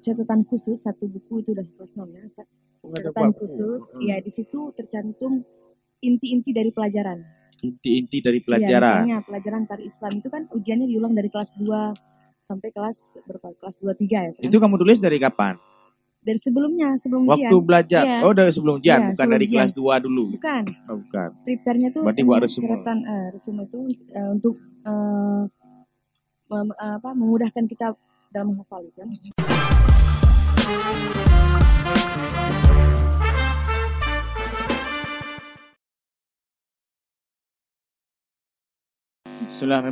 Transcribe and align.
catatan 0.00 0.40
khusus 0.42 0.78
satu 0.78 1.04
buku 1.04 1.40
itu 1.40 1.52
udah 1.52 1.66
kelas 1.70 1.92
6 1.92 2.08
ya. 2.08 2.22
Oh, 2.80 2.90
catatan 2.90 3.32
khusus 3.32 3.80
Hmm. 3.90 4.00
ya 4.02 4.16
di 4.18 4.28
situ 4.28 4.72
tercantum 4.72 5.44
inti-inti 6.00 6.50
dari 6.50 6.70
pelajaran 6.70 7.20
Inti-inti 7.60 8.18
dari 8.18 8.38
Iya, 8.38 8.46
pelajaran. 8.46 8.94
misalnya 8.98 9.18
pelajaran 9.20 9.62
tarikh 9.64 9.86
Islam 9.86 10.12
itu 10.16 10.28
kan 10.28 10.42
ujiannya 10.48 10.86
diulang 10.86 11.12
dari 11.12 11.28
kelas 11.28 11.52
2 11.54 11.92
sampai 12.40 12.68
kelas 12.70 12.96
berapa 13.22 13.52
kelas 13.54 13.76
2 13.78 13.92
3 13.94 14.18
ya 14.18 14.30
Ustaz? 14.30 14.42
Itu 14.42 14.56
kamu 14.56 14.74
tulis 14.76 14.96
dari 14.96 15.16
kapan? 15.16 15.60
dari 16.20 16.36
sebelumnya 16.36 16.96
sebelum 16.96 17.24
Waktu 17.26 17.48
ujian 17.48 17.64
belajar. 17.64 18.02
Iya. 18.02 18.18
Oh, 18.22 18.32
dari 18.32 18.48
sebelum 18.50 18.76
ujian, 18.76 18.92
Iya, 18.94 19.06
bukan 19.06 19.16
sebelum 19.18 19.32
dari 19.32 19.44
ujian. 19.46 19.56
kelas 19.56 19.72
2 19.72 19.94
dulu. 19.98 20.24
bukan 20.30 20.62
Oh, 20.84 20.96
bukan. 20.98 21.28
prepare-nya 21.42 21.88
tuh 21.90 22.02
Berarti 22.02 22.22
buat 22.22 22.40
resume. 22.40 22.64
catatan 22.70 22.98
eh, 23.02 23.26
resume 23.30 23.60
itu 23.62 23.78
eh, 24.10 24.28
untuk 24.30 24.54
eh, 24.82 25.42
mem- 26.50 26.76
apa 26.78 27.10
memudahkan 27.10 27.64
kita 27.66 27.86
dalam 28.30 28.54
menghafal 28.54 28.86
itu. 28.86 29.02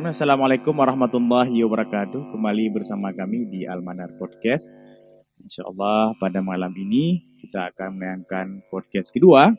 Assalamualaikum 0.08 0.70
warahmatullahi 0.70 1.66
wabarakatuh. 1.66 2.30
Kembali 2.30 2.64
bersama 2.70 3.10
kami 3.10 3.50
di 3.50 3.66
Almanar 3.66 4.14
Podcast. 4.16 4.70
Insya 5.42 5.66
Allah 5.66 6.14
pada 6.22 6.38
malam 6.38 6.70
ini 6.78 7.18
kita 7.42 7.74
akan 7.74 7.98
menayangkan 7.98 8.62
podcast 8.70 9.10
kedua, 9.10 9.50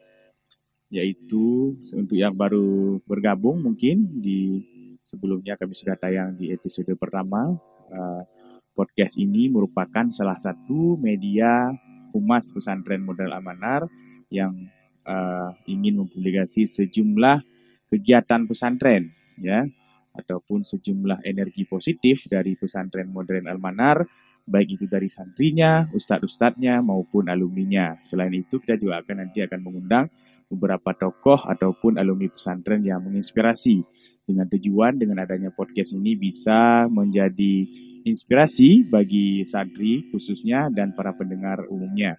yaitu 0.87 1.75
untuk 1.91 2.15
yang 2.15 2.31
baru 2.31 2.99
bergabung 3.03 3.59
mungkin 3.59 4.23
di 4.23 4.63
sebelumnya 5.03 5.59
kami 5.59 5.75
sudah 5.75 5.99
tayang 5.99 6.35
di 6.39 6.51
episode 6.55 6.89
pertama. 6.95 7.59
Eh, 7.89 8.38
podcast 8.79 9.19
ini 9.19 9.51
merupakan 9.51 10.07
salah 10.15 10.39
satu 10.39 10.95
media 10.95 11.67
humas 12.15 12.47
pesantren 12.55 13.03
modal 13.03 13.35
Amanar 13.35 13.83
yang 14.31 14.55
eh, 15.03 15.49
ingin 15.67 15.99
mempublikasi 15.99 16.63
sejumlah 16.63 17.43
kegiatan 17.91 18.47
pesantren 18.47 19.11
ya 19.35 19.67
ataupun 20.15 20.63
sejumlah 20.63 21.27
energi 21.27 21.67
positif 21.67 22.23
dari 22.31 22.55
pesantren 22.55 23.11
modern 23.11 23.51
Almanar 23.51 24.07
baik 24.49 24.81
itu 24.81 24.85
dari 24.89 25.13
santrinya, 25.13 25.85
ustadz-ustadznya 25.93 26.81
maupun 26.81 27.29
alumninya. 27.29 28.01
Selain 28.01 28.33
itu 28.33 28.57
kita 28.57 28.81
juga 28.81 29.05
akan 29.05 29.15
nanti 29.21 29.45
akan 29.45 29.59
mengundang 29.61 30.09
beberapa 30.49 30.97
tokoh 30.97 31.45
ataupun 31.45 32.01
alumni 32.01 32.25
pesantren 32.33 32.81
yang 32.81 33.05
menginspirasi 33.05 33.85
dengan 34.25 34.49
tujuan 34.49 34.97
dengan 34.97 35.21
adanya 35.21 35.53
podcast 35.53 35.93
ini 35.93 36.17
bisa 36.17 36.89
menjadi 36.89 37.69
inspirasi 38.05 38.87
bagi 38.87 39.43
santri 39.47 40.07
khususnya 40.11 40.71
dan 40.71 40.93
para 40.95 41.11
pendengar 41.15 41.65
umumnya. 41.67 42.15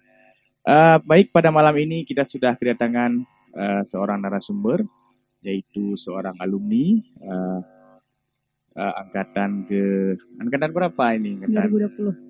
Eh, 0.61 0.97
baik 1.01 1.33
pada 1.33 1.49
malam 1.49 1.73
ini 1.77 2.05
kita 2.05 2.25
sudah 2.25 2.53
kedatangan 2.53 3.17
eh, 3.57 3.81
seorang 3.89 4.21
narasumber 4.21 4.85
yaitu 5.41 5.97
seorang 5.97 6.37
alumni 6.37 7.01
eh, 7.01 7.59
eh, 8.77 8.93
angkatan 9.01 9.65
ke 9.65 10.15
angkatan 10.37 10.69
berapa 10.69 11.03
ini? 11.17 11.41
Angkatan 11.41 11.69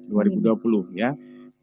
2020 0.08 0.12
2020 0.12 0.96
ya, 0.96 1.12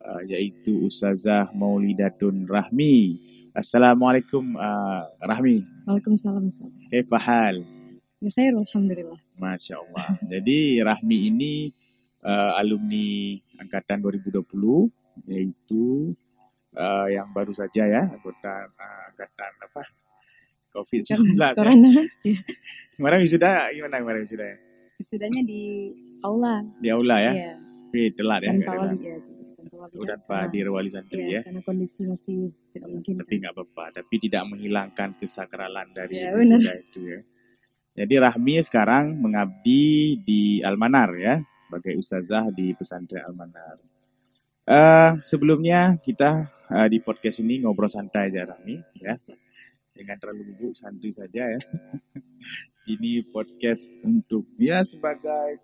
Eh, 0.08 0.22
yaitu 0.30 0.88
Ustazah 0.88 1.52
Maulidatun 1.52 2.48
Rahmi. 2.48 3.20
Assalamualaikum 3.52 4.56
eh, 4.56 5.02
Rahmi. 5.20 5.60
Waalaikumsalam 5.84 6.48
Ustaz. 6.48 6.70
Kaifa 6.88 7.18
hal? 7.20 7.60
Ya 8.18 8.30
khair 8.34 8.50
alhamdulillah. 8.52 9.18
Masya 9.38 9.78
Allah. 9.78 10.18
Jadi 10.26 10.82
Rahmi 10.82 11.30
ini 11.30 11.52
eh, 12.20 12.52
alumni 12.58 13.38
angkatan 13.56 14.02
2020 14.02 14.42
yaitu 15.30 16.14
eh, 16.74 17.06
yang 17.14 17.30
baru 17.30 17.54
saja 17.54 17.86
ya 17.86 18.02
anggota 18.10 18.66
eh, 18.66 19.02
angkatan 19.14 19.52
apa? 19.62 19.82
COVID-19 20.68 21.38
ya. 21.38 21.50
Ya. 22.26 22.38
Kemarin 22.98 23.18
wisuda 23.22 23.70
gimana 23.70 24.02
kemarin 24.02 24.20
wisuda 24.26 24.44
ya? 24.44 24.56
Wisudanya 24.98 25.40
di 25.46 25.62
aula 26.20 26.66
Di 26.82 26.88
aula 26.90 27.16
ya? 27.22 27.32
ya. 27.32 27.52
Tapi 27.88 28.00
telat 28.12 28.40
ya? 28.42 28.50
tanpa 28.52 28.72
wali 28.74 28.98
ya. 29.00 29.16
Wali 29.78 29.94
kan, 29.94 30.06
tanpa 30.10 30.26
karena- 30.42 30.50
dirwali 30.50 30.88
santri 30.90 31.22
ya, 31.22 31.38
ya? 31.38 31.40
karena 31.46 31.62
kondisi 31.62 32.02
masih 32.02 32.50
tidak 32.74 32.88
mungkin. 32.90 33.14
Tapi 33.22 33.34
nggak 33.38 33.52
apa-apa. 33.54 33.84
Tapi 34.02 34.14
tidak 34.18 34.42
menghilangkan 34.44 35.08
kesakralan 35.16 35.86
dari 35.94 36.18
Ya, 36.18 36.34
wisuda 36.34 36.72
itu 36.74 37.00
ya. 37.06 37.20
Jadi 37.98 38.14
Rahmi 38.14 38.62
sekarang 38.62 39.18
mengabdi 39.18 40.14
di 40.22 40.62
Almanar 40.62 41.10
ya, 41.18 41.42
sebagai 41.66 41.98
ustazah 41.98 42.46
di 42.54 42.70
pesantren 42.70 43.26
Almanar. 43.26 43.74
Eh 44.70 45.18
sebelumnya 45.26 45.98
kita 45.98 46.46
eh, 46.78 46.86
di 46.86 47.02
podcast 47.02 47.42
ini 47.42 47.58
ngobrol 47.66 47.90
santai 47.90 48.30
aja 48.30 48.54
Rahmi 48.54 48.78
ya, 49.02 49.18
jangan 49.98 50.14
terlalu 50.14 50.46
gugup 50.54 50.78
santai 50.78 51.10
saja 51.10 51.42
ya. 51.42 51.60
ini 52.94 53.18
podcast 53.34 53.98
untuk 54.06 54.46
ya 54.62 54.86
sebagai 54.86 55.58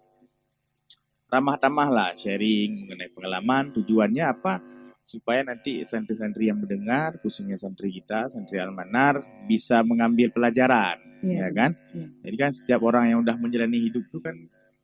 ramah-tamah 1.31 1.87
lah 1.87 2.11
sharing 2.19 2.83
mengenai 2.83 3.15
pengalaman. 3.15 3.71
Tujuannya 3.79 4.25
apa? 4.27 4.74
Supaya 5.05 5.45
nanti 5.45 5.85
santri-santri 5.85 6.49
yang 6.49 6.59
mendengar, 6.59 7.21
khususnya 7.21 7.61
santri 7.61 7.93
kita, 7.93 8.33
santri 8.33 8.57
Almanar, 8.57 9.21
bisa 9.45 9.85
mengambil 9.85 10.33
pelajaran 10.33 10.97
ya 11.21 11.45
Iya. 11.45 11.49
kan? 11.53 11.71
Iya. 11.93 12.07
Jadi 12.25 12.37
kan 12.37 12.51
setiap 12.53 12.81
orang 12.83 13.13
yang 13.13 13.19
udah 13.21 13.37
menjalani 13.37 13.79
hidup 13.85 14.05
itu 14.05 14.19
kan 14.21 14.37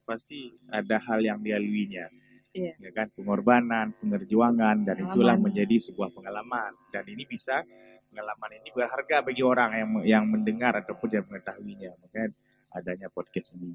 pasti 0.05 0.53
ada 0.69 1.01
hal 1.01 1.21
yang 1.21 1.41
dilaluinya. 1.41 2.09
Iya. 2.53 2.73
Ya 2.79 2.91
kan? 2.93 3.09
Pengorbanan, 3.13 3.97
pengerjuangan 3.97 4.85
dan 4.85 4.97
Pengalaman. 4.97 5.13
itulah 5.17 5.37
menjadi 5.41 5.77
sebuah 5.89 6.13
pengalaman 6.13 6.73
dan 6.91 7.05
ini 7.07 7.25
bisa 7.25 7.65
pengalaman 8.11 8.51
ini 8.59 8.69
berharga 8.75 9.17
bagi 9.23 9.43
orang 9.47 9.71
yang 9.73 9.89
yang 10.03 10.25
mendengar 10.27 10.75
ataupun 10.77 11.09
yang 11.15 11.25
mengetahuinya. 11.25 11.95
Makanya 11.97 12.29
adanya 12.73 13.09
podcast 13.09 13.49
ini. 13.55 13.73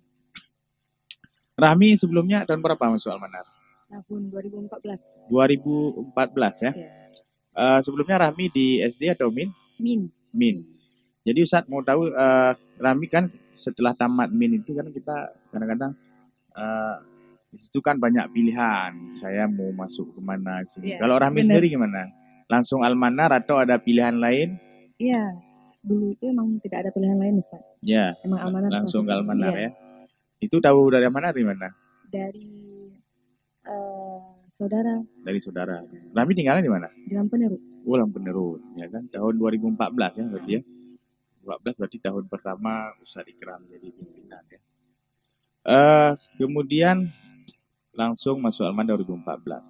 Rahmi 1.55 1.95
sebelumnya 1.95 2.43
tahun 2.43 2.59
berapa 2.59 2.83
masuk 2.91 3.15
Almanar? 3.15 3.47
Tahun 3.95 4.21
2014. 4.27 5.31
2014 5.31 6.11
ya. 6.61 6.71
Ya. 6.71 6.89
Eh, 7.55 7.79
sebelumnya 7.79 8.17
Rahmi 8.19 8.45
di 8.49 8.83
SD 8.83 9.07
atau 9.09 9.31
Min? 9.31 9.47
Min. 9.79 10.11
Min. 10.29 10.57
Jadi 11.23 11.39
Ustadz 11.41 11.65
mau 11.67 11.81
tahu 11.81 12.05
eh, 12.07 12.51
Rami 12.77 13.07
kan 13.07 13.25
setelah 13.55 13.95
tamat 13.95 14.29
min 14.29 14.59
itu 14.59 14.75
kan 14.75 14.85
kita 14.87 15.15
kadang-kadang 15.49 15.95
eh, 16.53 16.95
di 17.49 17.63
situ 17.63 17.79
kan 17.79 17.95
banyak 17.95 18.29
pilihan. 18.29 18.91
Saya 19.17 19.47
mau 19.47 19.71
masuk 19.73 20.11
ke 20.11 20.19
mana 20.19 20.61
sini. 20.67 20.93
Iya, 20.93 20.97
Kalau 20.99 21.15
Rami 21.15 21.39
benar. 21.39 21.47
sendiri 21.49 21.67
gimana? 21.71 22.01
Langsung 22.45 22.83
Almanar 22.83 23.31
atau 23.33 23.57
ada 23.57 23.79
pilihan 23.79 24.13
lain? 24.13 24.59
Iya. 24.99 25.33
Dulu 25.81 26.13
itu 26.13 26.29
emang 26.29 26.61
tidak 26.61 26.85
ada 26.85 26.89
pilihan 26.91 27.15
lain 27.15 27.39
Ustaz. 27.39 27.61
Ya, 27.79 28.13
Emang 28.21 28.41
Almanar 28.41 28.69
langsung 28.69 29.05
ke. 29.05 29.11
Almanar 29.11 29.53
Iya. 29.55 29.63
ya. 29.65 29.71
Itu 30.43 30.59
tahu 30.59 30.91
dari 30.91 31.07
Almanar 31.07 31.31
di 31.31 31.41
mana? 31.41 31.71
Dari 32.05 32.43
eh, 32.45 32.64
saudara 34.55 34.95
Dari 35.19 35.39
saudara. 35.43 35.83
Rami 36.15 36.31
tinggalnya 36.31 36.63
di 36.63 36.71
mana? 36.71 36.87
di 36.95 37.11
Lampeneru. 37.11 37.57
Ulang 37.85 38.09
penerus, 38.09 38.63
ya 38.73 38.89
kan? 38.89 39.05
Tahun 39.05 39.33
2014 39.37 39.77
ya 40.17 40.23
berarti 40.25 40.51
ya. 40.57 40.61
14 41.45 41.77
berarti 41.77 41.97
tahun 42.01 42.23
pertama 42.25 42.71
Ustadz 42.97 43.29
Ikram 43.29 43.61
jadi 43.69 43.87
pimpinan 43.91 44.41
ya. 44.49 44.59
Eh 45.65 46.11
kemudian 46.39 47.05
langsung 47.93 48.41
masuk 48.41 48.65
Alman 48.65 48.89
2014. 48.89 49.61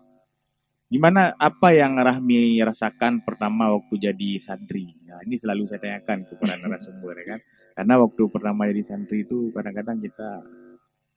Gimana 0.87 1.33
apa 1.35 1.73
yang 1.73 1.97
Rahmi 1.97 2.61
rasakan 2.63 3.19
pertama 3.25 3.73
waktu 3.75 3.99
jadi 3.99 4.39
santri? 4.39 4.95
Nah, 5.03 5.19
ini 5.25 5.35
selalu 5.35 5.65
saya 5.67 5.81
tanyakan 5.81 6.23
kepada 6.23 6.55
narasumber 6.55 7.19
ya 7.19 7.35
kan. 7.35 7.39
Karena 7.75 7.93
waktu 7.99 8.23
pertama 8.31 8.69
jadi 8.71 8.83
santri 8.85 9.27
itu 9.27 9.51
kadang-kadang 9.51 9.99
kita 9.99 10.39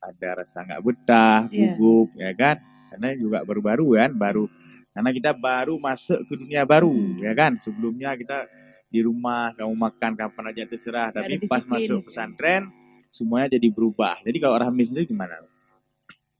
ada 0.02 0.28
rasa 0.34 0.66
nggak 0.66 0.82
betah, 0.82 1.46
Iya. 1.52 1.76
gugup 1.78 2.08
ya 2.18 2.32
kan. 2.34 2.56
Karena 2.88 3.08
juga 3.14 3.38
baru-baru 3.42 3.86
kan, 3.96 4.10
baru 4.12 4.44
karena 4.90 5.10
kita 5.10 5.30
baru 5.32 5.78
masuk 5.78 6.18
ke 6.24 6.34
dunia 6.34 6.62
baru 6.64 6.90
Hmm. 6.90 7.20
ya 7.20 7.32
kan. 7.32 7.52
Sebelumnya 7.56 8.12
kita 8.14 8.48
di 8.88 9.00
rumah 9.00 9.52
kamu 9.52 9.74
makan 9.74 10.12
kapan 10.14 10.44
aja 10.48 10.62
terserah, 10.64 11.08
tapi 11.10 11.36
ada 11.36 11.44
pas 11.44 11.60
disiplin. 11.60 11.70
masuk 11.70 12.00
pesantren 12.04 12.62
semuanya 13.10 13.52
jadi 13.52 13.68
berubah. 13.68 14.16
Jadi 14.20 14.38
kalau 14.38 14.56
Rahmi 14.56 14.82
sendiri 14.82 15.04
gimana? 15.06 15.36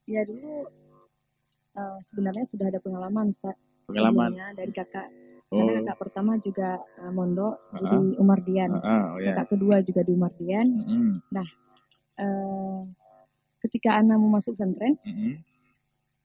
Ya 0.05 0.25
dulu 0.25 0.65
eh, 1.75 1.99
sebenarnya 2.03 2.45
sudah 2.45 2.67
ada 2.67 2.81
pengalaman 2.81 3.29
Ustaz. 3.29 3.55
Pengalaman? 3.87 4.33
Dari 4.53 4.73
kakak. 4.73 5.09
Oh, 5.49 5.65
Karena 5.65 5.81
kakak 5.87 5.99
pertama 5.99 6.33
juga 6.39 6.71
eh, 6.99 7.09
mondok 7.09 7.55
Ah, 7.71 7.81
di 7.81 8.17
Umar 8.17 8.41
Dian. 8.43 8.69
ah, 8.71 8.81
ah, 8.83 9.05
oh 9.15 9.19
ya. 9.19 9.33
Kakak 9.33 9.49
kedua 9.55 9.77
juga 9.81 10.01
di 10.03 10.13
Umar 10.13 10.33
Dian. 10.35 10.67
Mm, 10.67 11.13
Eh, 12.19 12.81
ketika 13.61 13.95
Ana 13.95 14.19
mau 14.19 14.27
masuk 14.29 14.53
pesantren, 14.53 14.99
mm, 15.01 15.39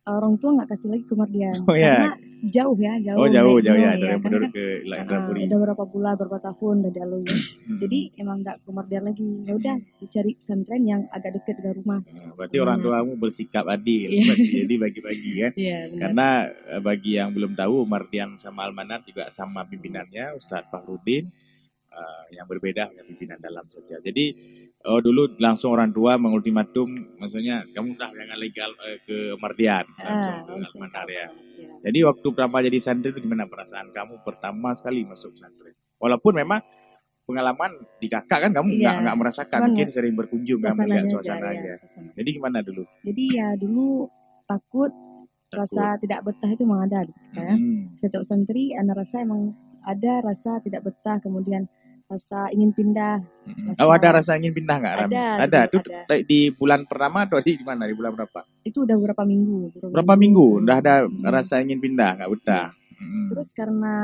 orang 0.06 0.36
tua 0.36 0.52
nggak 0.54 0.70
kasih 0.70 0.88
lagi 0.90 1.04
ke 1.04 1.14
Mardian 1.14 1.58
Oh, 1.64 1.72
iya. 1.74 1.96
karena 1.96 2.12
jauh 2.44 2.76
ya 2.76 2.94
jauh 3.00 3.18
Oh 3.18 3.28
jauh 3.28 3.56
jauh 3.58 3.78
ya 3.78 3.92
dari 3.94 4.04
kan 4.12 4.20
Bener 4.20 4.42
kan, 4.42 4.52
ke 4.52 4.66
uh, 4.84 5.00
Indrapuri. 5.00 5.40
udah 5.48 5.60
berapa 5.64 5.84
bulan 5.86 6.14
berapa 6.14 6.40
tahun 6.42 6.76
udah 6.82 6.92
dialui 6.92 7.24
Hmm. 7.64 7.80
jadi 7.80 8.00
emang 8.18 8.38
nggak 8.44 8.58
ke 8.60 8.70
Mardian 8.70 9.04
lagi 9.06 9.30
ya 9.42 9.54
udah 9.54 9.76
dicari 9.98 10.32
pesantren 10.36 10.84
yang 10.84 11.02
agak 11.10 11.32
dekat 11.34 11.56
dengan 11.56 11.74
rumah 11.80 12.00
Nah, 12.04 12.34
Berarti 12.36 12.58
orang 12.58 12.78
tuamu 12.78 13.14
bersikap 13.16 13.64
adil, 13.66 14.10
Iya. 14.10 14.24
berarti 14.28 14.50
jadi 14.60 14.76
bagi-bagi 14.78 15.32
kan. 15.40 15.52
iya 15.56 15.80
Karena 15.94 16.28
eh, 16.50 16.82
bagi 16.82 17.12
yang 17.14 17.32
belum 17.32 17.54
tahu, 17.54 17.76
Mardian 17.86 18.36
sama 18.36 18.68
Almanar 18.68 19.00
juga 19.02 19.30
sama 19.30 19.64
pimpinannya, 19.64 20.36
Ustadz 20.36 20.68
Fahrudin, 20.68 21.24
eh, 21.90 22.24
yang 22.34 22.44
berbeda 22.44 22.90
dengan 22.90 23.06
pimpinan 23.08 23.40
dalam 23.40 23.64
saja. 23.66 23.96
Jadi 23.98 24.26
oh 24.86 25.00
dulu 25.00 25.22
langsung 25.38 25.72
orang 25.72 25.90
tua 25.90 26.16
mengultimatum, 26.16 26.90
maksudnya 27.18 27.64
kamu 27.68 27.94
udah 27.94 28.10
jangan 28.10 28.38
legal 28.38 28.70
eh, 28.84 29.00
ke 29.00 29.18
Mardian, 29.36 29.86
langsung 29.94 30.44
ke 30.44 30.52
langsung 30.54 30.82
Almanar 30.82 31.08
ya. 31.08 31.28
Iya. 31.54 31.68
Jadi 31.84 32.00
waktu 32.02 32.28
pertama 32.30 32.58
jadi 32.60 32.78
santri 32.80 33.10
itu 33.10 33.20
gimana 33.20 33.46
perasaan 33.46 33.88
kamu 33.90 34.20
pertama 34.22 34.72
sekali 34.74 35.04
masuk 35.04 35.32
santri? 35.34 35.72
Walaupun 35.98 36.34
memang 36.36 36.60
pengalaman 37.24 37.72
di 37.98 38.08
kakak 38.08 38.40
kan 38.42 38.52
kamu 38.52 38.68
nggak 38.74 38.94
Iya. 38.94 39.02
nggak 39.02 39.18
merasakan, 39.18 39.58
Cuman 39.58 39.68
mungkin 39.70 39.88
sering 39.90 40.14
berkunjung 40.14 40.60
kan 40.60 40.74
melihat 40.74 41.06
suasananya 41.06 41.08
aja, 41.08 41.14
suasananya. 41.14 41.64
ya, 41.64 41.76
suasana. 41.80 42.10
Jadi 42.14 42.30
gimana 42.32 42.58
dulu? 42.60 42.84
jadi 43.02 43.24
ya 43.32 43.48
dulu 43.56 43.88
takut 44.44 44.92
rasa 45.50 45.96
tidak 45.96 46.20
betah 46.22 46.50
itu 46.50 46.64
memang 46.64 46.82
ada 46.84 47.00
gitu 47.02 47.20
kan 47.32 47.54
Hmm. 47.54 47.94
setiap 47.94 48.24
santri 48.24 48.74
anak 48.74 49.00
rasa 49.00 49.22
emang 49.22 49.54
ada 49.82 50.14
rasa 50.20 50.58
tidak 50.60 50.82
betah 50.82 51.22
kemudian 51.22 51.70
rasa 52.06 52.52
ingin 52.52 52.72
pindah. 52.72 53.24
Rasa- 53.70 53.82
Oh 53.82 53.90
ada 53.90 54.10
rasa 54.14 54.36
ingin 54.36 54.54
pindah 54.54 54.76
nggak? 54.78 54.94
Ada, 54.96 55.06
Ada. 55.06 55.20
ada. 55.42 55.60
Itu 55.66 55.78
di 56.24 56.40
bulan 56.52 56.84
pertama 56.84 57.26
atau 57.26 57.40
di 57.40 57.58
mana? 57.60 57.86
Di 57.86 57.94
bulan 57.94 58.14
berapa? 58.14 58.42
itu 58.64 58.80
udah 58.80 58.96
beberapa 58.96 59.24
minggu 59.24 59.76
Berapa 59.92 60.16
minggu? 60.16 60.64
Udah 60.64 60.80
ada 60.80 60.96
Hmm. 61.04 61.20
rasa 61.26 61.60
ingin 61.60 61.78
pindah 61.78 62.16
nggak 62.16 62.32
betah? 62.32 62.72
Mm-mm. 62.94 63.26
terus 63.28 63.50
karena 63.52 63.96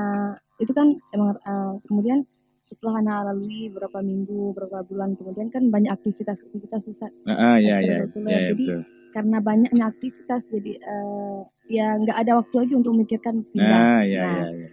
itu 0.58 0.72
kan 0.74 0.92
emang 1.10 1.38
uh, 1.40 1.78
kemudian 1.86 2.26
setelah 2.66 3.00
anak 3.00 3.32
lalui 3.32 3.70
beberapa 3.70 4.02
minggu 4.02 4.52
beberapa 4.52 4.84
bulan 4.84 5.16
kemudian 5.16 5.48
kan 5.48 5.64
banyak 5.66 5.88
aktivitas 5.90 6.42
aktivitas 6.42 6.82
susah 6.84 7.08
Ah, 7.24 7.54
ah, 7.54 7.56
ya, 7.56 7.80
ya, 7.80 8.04
ya, 8.04 8.04
ya, 8.04 8.40
Jadi, 8.52 8.66
betul. 8.68 8.82
karena 9.10 9.38
banyaknya 9.40 9.84
aktivitas 9.88 10.42
jadi 10.46 10.72
uh, 10.84 11.40
ya 11.66 11.96
nggak 11.96 12.18
ada 12.18 12.32
waktu 12.36 12.56
lagi 12.58 12.74
untuk 12.76 12.92
memikirkan 12.92 13.36
pindah 13.48 13.80
Nah, 13.80 14.02
ya, 14.04 14.20
Nah, 14.20 14.36
ya, 14.36 14.48
ya. 14.58 14.70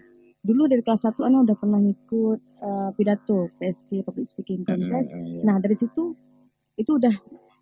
Dulu 0.46 0.62
dari 0.64 0.78
kelas 0.80 1.02
1 1.04 1.18
Ana 1.20 1.42
udah 1.42 1.56
pernah 1.58 1.76
ngikut 1.76 2.38
uh, 2.60 2.90
pidato 2.94 3.50
PSC 3.58 4.00
Public 4.00 4.26
Speaking 4.26 4.62
Contest 4.62 5.10
ah, 5.10 5.18
ya. 5.18 5.42
nah 5.42 5.56
dari 5.58 5.74
situ 5.74 6.14
itu 6.76 6.90
udah 6.92 7.10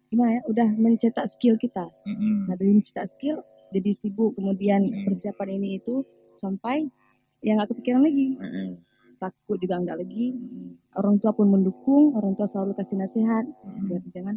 gimana 0.07 0.37
ya 0.37 0.43
udah 0.45 0.69
mencetak 0.77 1.25
skill 1.27 1.57
kita 1.57 1.89
Mm-mm. 2.05 2.47
Nah 2.47 2.55
dari 2.55 2.71
mencetak 2.73 3.09
skill 3.09 3.41
jadi 3.71 3.91
sibuk 3.91 4.37
kemudian 4.37 4.85
Hmm. 4.85 5.03
persiapan 5.03 5.49
ini 5.57 5.81
itu 5.81 6.05
sampai 6.37 6.87
yang 7.41 7.57
nggak 7.57 7.73
kepikiran 7.73 8.05
lagi 8.05 8.37
Mm-mm. 8.37 8.69
takut 9.17 9.57
juga 9.57 9.81
nggak 9.81 9.99
lagi 9.99 10.27
orang 10.95 11.17
tua 11.17 11.33
pun 11.33 11.49
mendukung 11.49 12.13
orang 12.13 12.33
tua 12.33 12.45
selalu 12.45 12.75
kasih 12.75 12.95
nasihat 12.97 13.45
Mm-mm. 13.49 13.89
biar 13.89 14.03
jangan 14.13 14.37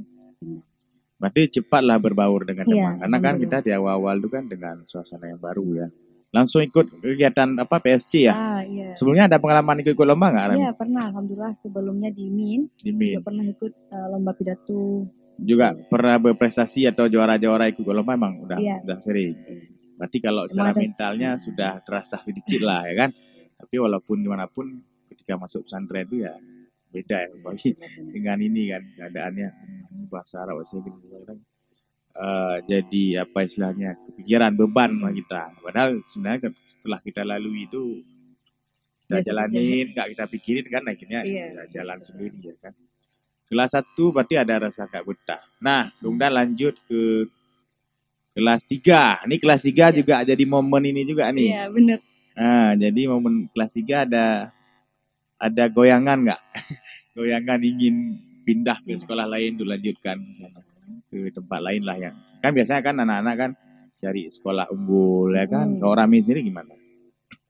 Berarti 1.18 1.50
cepatlah 1.50 1.98
berbaur 1.98 2.46
dengan 2.46 2.70
Iya, 2.70 2.94
teman. 2.94 2.96
Karena 3.02 3.18
kan 3.18 3.36
kita 3.42 3.58
di 3.60 3.72
awal-awal 3.74 4.22
itu 4.22 4.30
kan 4.30 4.46
dengan 4.46 4.86
suasana 4.86 5.26
yang 5.26 5.42
baru 5.42 5.66
ya. 5.74 5.88
Langsung 6.38 6.62
ikut 6.62 6.86
kegiatan 7.00 7.50
apa 7.57 7.75
PSC 7.78 8.13
ya? 8.24 8.34
ah 8.34 8.62
iya 8.62 8.94
Sebelumnya 8.94 9.25
ada 9.25 9.38
pengalaman 9.38 9.81
ikut 9.81 9.92
ikut 9.92 10.06
lomba 10.06 10.30
nggak 10.30 10.45
iya 10.56 10.69
pernah 10.72 11.10
alhamdulillah 11.10 11.54
sebelumnya 11.54 12.10
di 12.10 12.25
Min 12.28 12.69
Di 12.75 12.92
MIN. 12.92 13.18
juga 13.18 13.22
pernah 13.25 13.45
ikut 13.45 13.72
uh, 13.89 14.07
lomba 14.07 14.31
pidato 14.31 15.10
Juga 15.36 15.68
pernah 15.74 16.16
berprestasi 16.18 16.86
atau 16.86 17.06
juara-juara 17.06 17.66
ikut 17.68 17.81
lomba 17.88 18.13
emang 18.13 18.38
udah 18.39 18.57
Iya. 18.57 18.81
udah 18.84 18.98
sering. 19.00 19.34
Iya. 19.36 19.66
Berarti 19.95 20.18
kalau 20.19 20.44
secara 20.45 20.69
ada- 20.69 20.78
mentalnya 20.80 21.30
sudah 21.38 21.72
terasa 21.81 22.22
sedikit 22.22 22.62
lah 22.62 22.86
ya 22.86 22.94
kan. 22.95 23.10
Tapi 23.57 23.75
walaupun 23.75 24.18
gimana 24.19 24.45
pun 24.45 24.69
ketika 25.07 25.33
masuk 25.36 25.66
pesantren 25.66 26.06
itu 26.06 26.22
ya 26.22 26.33
beda 26.88 27.18
ya 27.19 27.30
bagi 27.42 27.75
dengan 28.10 28.38
ini 28.40 28.69
kan 28.69 28.83
keadaannya 28.95 29.48
bahasa 30.07 30.40
Arab 30.40 30.62
bahasa 30.62 30.78
Inggris 30.78 30.95
Eh, 32.18 32.56
jadi 32.66 33.04
apa 33.22 33.46
istilahnya 33.46 33.94
kepikiran 34.10 34.58
beban 34.58 34.90
sama 34.90 35.14
kita. 35.14 35.54
Padahal 35.62 36.02
sebenarnya 36.10 36.50
setelah 36.74 37.00
kita 37.00 37.22
lalui 37.22 37.69
itu 37.69 38.02
kita 39.06 39.22
Biasa 39.22 39.28
jalanin, 39.30 39.86
nggak 39.94 40.08
kita 40.18 40.25
pikirin 40.25 40.66
kan 40.66 40.84
akhirnya 40.84 41.19
kita 41.22 41.64
jalan 41.72 41.98
biasa. 41.98 42.08
sendiri 42.10 42.38
ya 42.42 42.56
kan. 42.58 42.74
Kelas 43.48 43.72
1 43.72 44.12
berarti 44.12 44.36
ada 44.36 44.56
rasa 44.60 44.84
gak 44.84 45.08
betah. 45.08 45.40
Nah, 45.64 45.88
kemudian 46.02 46.34
lanjut 46.36 46.75
ke 46.84 47.31
kelas 48.34 48.68
3. 48.68 49.24
Ini 49.24 49.36
kelas 49.38 49.62
3 49.64 49.96
juga 49.96 50.16
jadi 50.22 50.44
momen 50.44 50.84
ini 50.84 51.06
juga 51.06 51.30
nih. 51.31 51.48
iya 51.48 51.64
bener 51.69 52.00
Nah, 52.34 52.75
jadi 52.75 53.02
momen 53.08 53.48
kelas 53.50 53.72
3 53.72 54.04
ada 54.04 54.52
ada 55.38 55.64
goyangan 55.69 56.18
nggak? 56.28 56.42
goyangan 57.16 57.60
ingin 57.62 57.96
pindah 58.42 58.81
ke 58.81 58.94
Iya. 58.94 59.06
sekolah 59.06 59.25
lain 59.25 59.54
untuk 59.56 59.69
lanjutkan. 59.69 60.18
Ke 61.07 61.30
tempat 61.30 61.60
lain 61.60 61.81
lah 61.81 61.98
yang 61.98 62.16
kan 62.38 62.51
biasanya 62.51 62.81
kan 62.81 62.95
anak-anak 62.98 63.36
kan 63.36 63.51
cari 63.98 64.30
sekolah 64.30 64.69
unggul 64.69 65.31
ya 65.31 65.45
kan. 65.45 65.66
Hmm. 65.68 65.80
Kalau 65.80 65.94
Rami 65.95 66.22
sendiri 66.22 66.42
gimana? 66.44 66.74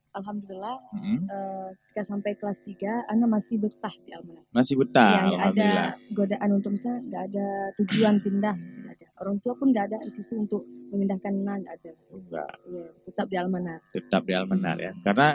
alhamdulillah 0.10 0.82
Hmm, 0.90 1.20
uh, 1.24 1.70
ketika 1.70 2.02
sampai 2.08 2.34
kelas 2.34 2.58
3 2.64 3.06
Ana 3.06 3.26
masih 3.28 3.62
betah 3.62 3.94
di 4.00 4.10
Almanak 4.10 4.46
Masih 4.50 4.74
ya 4.74 4.80
betah, 4.80 5.10
ada 5.14 5.30
alhamdulillah. 5.30 5.92
godaan 6.10 6.50
untuk 6.52 6.72
misalnya 6.74 7.00
nggak 7.04 7.24
ada 7.28 7.48
tujuan 7.78 8.16
pindah 8.18 8.56
nggak 8.58 8.94
ada 8.96 9.06
orang 9.20 9.38
tua 9.38 9.54
pun 9.54 9.68
nggak 9.70 9.86
ada 9.86 9.98
isu 10.02 10.22
untuk 10.40 10.62
memindahkan 10.90 11.34
anak 11.36 11.56
nggak 11.60 11.76
ada 11.76 11.92
Enggak, 12.10 12.50
Iya, 12.66 12.86
tetap 13.06 13.26
di 13.28 13.36
Almanar 13.38 13.80
tetap 13.92 14.22
di 14.24 14.34
Almenar 14.34 14.78
ya. 14.80 14.92
Karena 14.98 15.28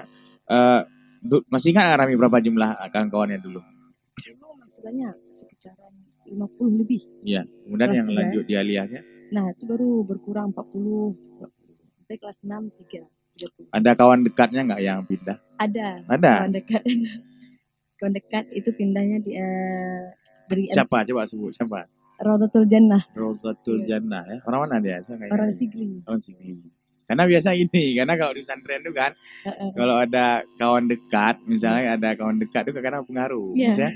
eh, 0.48 0.80
du- 1.22 1.46
masih 1.46 1.70
ingat 1.70 1.94
Rami 1.94 2.14
berapa 2.16 2.38
jumlah 2.40 2.70
kawan-kawannya 2.84 3.38
dulu? 3.38 3.62
dulu 4.18 4.48
masih 4.58 4.80
banyak 4.82 5.14
sekitaran 5.32 5.91
50 6.32 6.80
lebih 6.80 7.00
Iya. 7.22 7.42
Kemudian 7.62 7.86
Kelas 7.86 7.98
yang 7.98 8.08
tiga, 8.08 8.18
lanjut 8.18 8.44
di 8.44 8.54
aliyahnya 8.54 9.00
nah 9.30 9.44
itu 9.48 9.62
baru 9.64 9.90
berkurang 10.02 10.48
40 10.50 11.16
sampai 11.96 12.16
kelas 12.16 12.38
6 12.40 12.52
3 12.90 13.00
30. 13.38 13.72
ada 13.72 13.90
kawan 13.92 14.20
dekatnya 14.22 14.60
nggak 14.62 14.82
yang 14.82 15.00
pindah? 15.02 15.36
ada 15.56 15.88
Ada. 16.04 16.32
kawan 16.38 16.52
dekat 16.52 16.82
kawan 17.98 18.12
dekat 18.12 18.44
itu 18.52 18.68
pindahnya 18.70 19.18
di 19.18 19.32
eh, 19.32 20.02
dari 20.44 20.68
Siapa? 20.68 21.06
Coba 21.06 21.24
sebut 21.24 21.48
siapa? 21.50 21.88
Raudatul 22.18 22.66
Jannah 22.66 23.02
Rosatul 23.10 23.82
Iya. 23.82 23.96
Jannah 23.96 24.22
ya. 24.26 24.38
Orang 24.44 24.60
mana 24.62 24.78
dia? 24.78 25.00
Saya 25.00 25.26
orang 25.26 25.48
Sigli 25.50 26.04
Orang 26.04 26.20
Sigli. 26.20 26.60
Karena 27.02 27.24
biasa 27.26 27.52
gini, 27.52 27.92
karena 27.92 28.14
kalau 28.14 28.32
di 28.32 28.40
pesantren 28.40 28.80
itu 28.80 28.92
kan, 28.92 29.10
Heeh. 29.42 29.68
kalau 29.74 29.96
ada 29.96 30.26
kawan 30.54 30.86
dekat, 30.86 31.40
misalnya 31.44 31.98
ada 31.98 32.14
kawan 32.14 32.38
dekat 32.38 32.68
itu 32.68 32.78
kadang 32.78 33.02
pengaruh. 33.02 33.52
Iya. 33.52 33.68
Misalnya, 33.68 33.92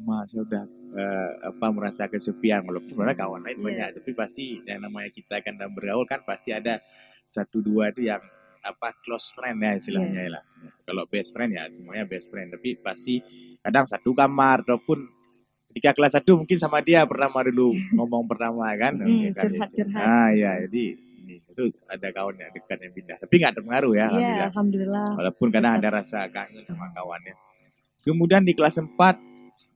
Mas 0.00 0.30
udah 0.32 0.64
eh, 0.90 1.30
apa 1.44 1.66
merasa 1.68 2.06
kesepian, 2.06 2.62
walaupun 2.62 2.88
sebenarnya 2.88 3.18
kawan 3.18 3.40
lain 3.42 3.56
Iya. 3.56 3.64
banyak, 3.64 3.88
tapi 3.96 4.10
pasti 4.12 4.44
yang 4.62 4.80
namanya 4.80 5.10
kita 5.10 5.40
kan 5.40 5.54
dalam 5.54 5.72
bergaul 5.72 6.04
kan 6.04 6.20
pasti 6.22 6.50
ada 6.50 6.80
satu 7.26 7.60
dua 7.60 7.88
itu 7.88 8.04
yang 8.04 8.20
apa 8.58 8.90
close 9.00 9.30
friend 9.30 9.58
ya 9.58 9.72
istilahnya 9.74 10.22
Iya. 10.22 10.32
lah. 10.34 10.42
Kalau 10.82 11.04
best 11.04 11.30
friend 11.30 11.52
ya 11.52 11.68
semuanya 11.68 12.04
best 12.04 12.28
friend, 12.28 12.48
tapi 12.50 12.74
pasti 12.76 13.20
kadang 13.58 13.84
satu 13.84 14.10
kamar 14.12 14.62
ataupun 14.62 14.98
ketika 15.68 15.92
kelas 15.92 16.12
satu 16.14 16.38
mungkin 16.38 16.56
sama 16.56 16.80
dia 16.80 17.04
pertama 17.04 17.44
dulu 17.44 17.70
ngomong 17.96 18.24
pertama 18.24 18.66
kan. 18.74 18.96
Hmm, 18.96 19.04
Mungkin 19.04 19.32
kan 19.32 19.44
curhat-curhat. 19.46 20.00
Ah 20.00 20.30
ya, 20.32 20.56
jadi 20.64 20.84
ini 20.96 21.34
itu 21.38 21.62
ada 21.84 22.08
kawan 22.08 22.34
yang 22.34 22.50
dekat 22.50 22.78
yang 22.80 22.92
pindah, 22.92 23.16
tapi 23.18 23.34
nggak 23.36 23.52
terpengaruh 23.54 23.92
ya, 23.92 24.00
Iya, 24.00 24.08
alhamdulillah. 24.08 24.46
alhamdulillah. 24.48 25.08
Walaupun 25.20 25.48
kadang 25.48 25.72
ada 25.78 25.88
rasa 25.94 26.18
kangen 26.26 26.64
sama 26.64 26.88
kawannya. 26.90 27.34
Kemudian 28.00 28.40
di 28.40 28.52
kelas 28.52 28.80
4 28.80 28.88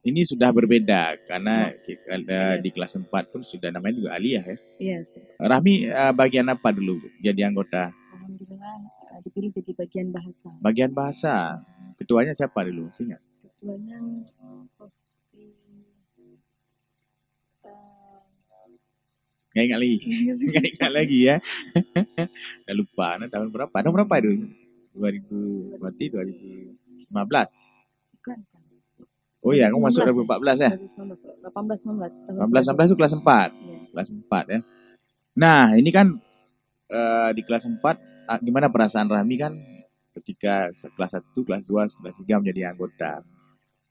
ini 0.03 0.27
sudah 0.27 0.51
berbeda 0.51 1.15
karena 1.31 1.71
kita 1.87 2.19
ada 2.19 2.41
di 2.59 2.69
kelas 2.75 2.99
4 2.99 3.07
pun 3.07 3.41
sudah 3.47 3.71
namanya 3.71 3.95
juga 4.03 4.11
aliyah 4.19 4.45
ya. 4.45 4.57
Iya. 4.83 4.97
Rahmi 5.39 5.87
eh, 5.87 6.13
bagian 6.15 6.51
apa 6.51 6.75
dulu 6.75 6.99
jadi 7.23 7.47
anggota? 7.47 7.95
alhamdulillah 8.19 8.77
eh, 9.15 9.21
dipilih 9.23 9.51
jadi 9.55 9.73
bagian 9.79 10.09
bahasa. 10.11 10.49
Bagian 10.59 10.91
bahasa. 10.91 11.63
Ketuanya 11.99 12.35
siapa 12.35 12.67
dulu? 12.67 12.91
Ingat? 12.99 13.23
Ketuanya 13.47 13.99
eh, 14.43 14.91
Nggak 19.53 19.65
ingat 19.69 19.79
lagi. 19.85 19.97
Nggak 20.49 20.65
ingat 20.73 20.93
lagi 20.97 21.19
ya. 21.29 21.37
Udah 22.65 22.75
lupa. 22.75 23.09
Nah, 23.21 23.29
tahun 23.29 23.49
berapa? 23.53 23.77
Tahun 23.85 23.95
berapa 24.01 24.15
itu? 24.25 24.33
2000 24.97 25.81
berarti 25.81 26.05
2015. 26.09 27.13
bukan, 27.13 27.45
bukan. 28.17 28.52
Oh 29.43 29.51
iya, 29.51 29.67
kamu 29.69 29.83
masuk 29.83 30.07
2019. 30.07 30.23
2014 30.39 30.63
ya? 30.63 30.71
2019, 30.79 31.51
18 31.51 31.83
19. 31.83 32.39
18 32.47 32.71
19 32.79 32.87
itu 32.87 32.97
kelas 32.97 33.15
4. 33.19 33.51
Iya. 33.51 33.79
kelas 33.91 34.09
4 34.09 34.45
ya. 34.55 34.61
Nah, 35.35 35.63
ini 35.75 35.91
kan 35.91 36.07
eh, 36.89 37.31
di 37.35 37.43
kelas 37.43 37.65
4 37.67 37.83
ah, 38.31 38.39
gimana 38.39 38.71
perasaan 38.71 39.11
Rahmi 39.11 39.35
kan 39.37 39.53
ketika 40.15 40.71
kelas 40.95 41.13
1, 41.19 41.35
kelas 41.43 41.63
2, 41.67 41.91
kelas 41.91 42.17
3 42.23 42.41
menjadi 42.41 42.71
anggota. 42.71 43.27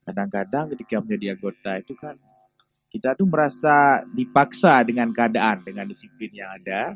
Kadang-kadang 0.07 0.71
ketika 0.71 1.03
menjadi 1.03 1.35
anggota 1.35 1.71
itu 1.77 1.93
kan 1.99 2.15
kita 2.91 3.15
tuh 3.15 3.27
merasa 3.27 4.03
dipaksa 4.11 4.83
dengan 4.87 5.11
keadaan, 5.11 5.63
dengan 5.63 5.87
disiplin 5.87 6.31
yang 6.31 6.51
ada, 6.59 6.95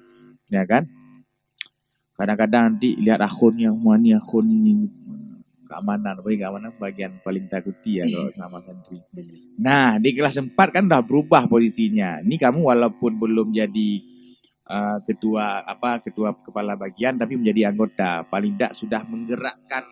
ya 0.51 0.63
kan? 0.63 0.83
kadang-kadang 2.15 2.75
nanti 2.75 2.95
lihat 2.95 3.19
akunnya 3.19 3.75
wah 3.75 3.99
ini 3.99 4.15
akun 4.15 4.47
ini 4.47 4.87
keamanan 5.75 6.23
bagi 6.23 6.37
keamanan 6.39 6.71
bagian 6.79 7.11
paling 7.19 7.51
takuti 7.51 7.99
ya 7.99 8.07
kalau 8.07 8.31
sama 8.31 8.63
santri. 8.63 9.03
Nah, 9.59 9.99
di 9.99 10.15
kelas 10.15 10.39
4 10.39 10.55
kan 10.55 10.87
udah 10.87 11.03
berubah 11.03 11.51
posisinya. 11.51 12.23
Ini 12.23 12.39
kamu 12.39 12.63
walaupun 12.63 13.19
belum 13.19 13.51
jadi 13.51 13.89
uh, 14.71 15.03
ketua 15.03 15.67
apa 15.67 15.99
ketua 15.99 16.31
kepala 16.31 16.79
bagian 16.79 17.19
tapi 17.19 17.35
menjadi 17.35 17.75
anggota. 17.75 18.23
Paling 18.23 18.55
tidak 18.55 18.71
sudah 18.79 19.03
menggerakkan 19.03 19.83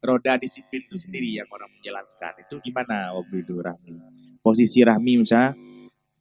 roda 0.00 0.40
disiplin 0.40 0.88
itu 0.88 0.96
sendiri 0.96 1.36
yang 1.36 1.48
orang 1.52 1.68
menjalankan. 1.68 2.32
Itu 2.40 2.56
gimana 2.64 3.12
waktu 3.12 3.44
itu 3.44 3.60
Rahmi? 3.60 3.92
Posisi 4.40 4.80
Rahmi 4.80 5.20
misalnya 5.20 5.52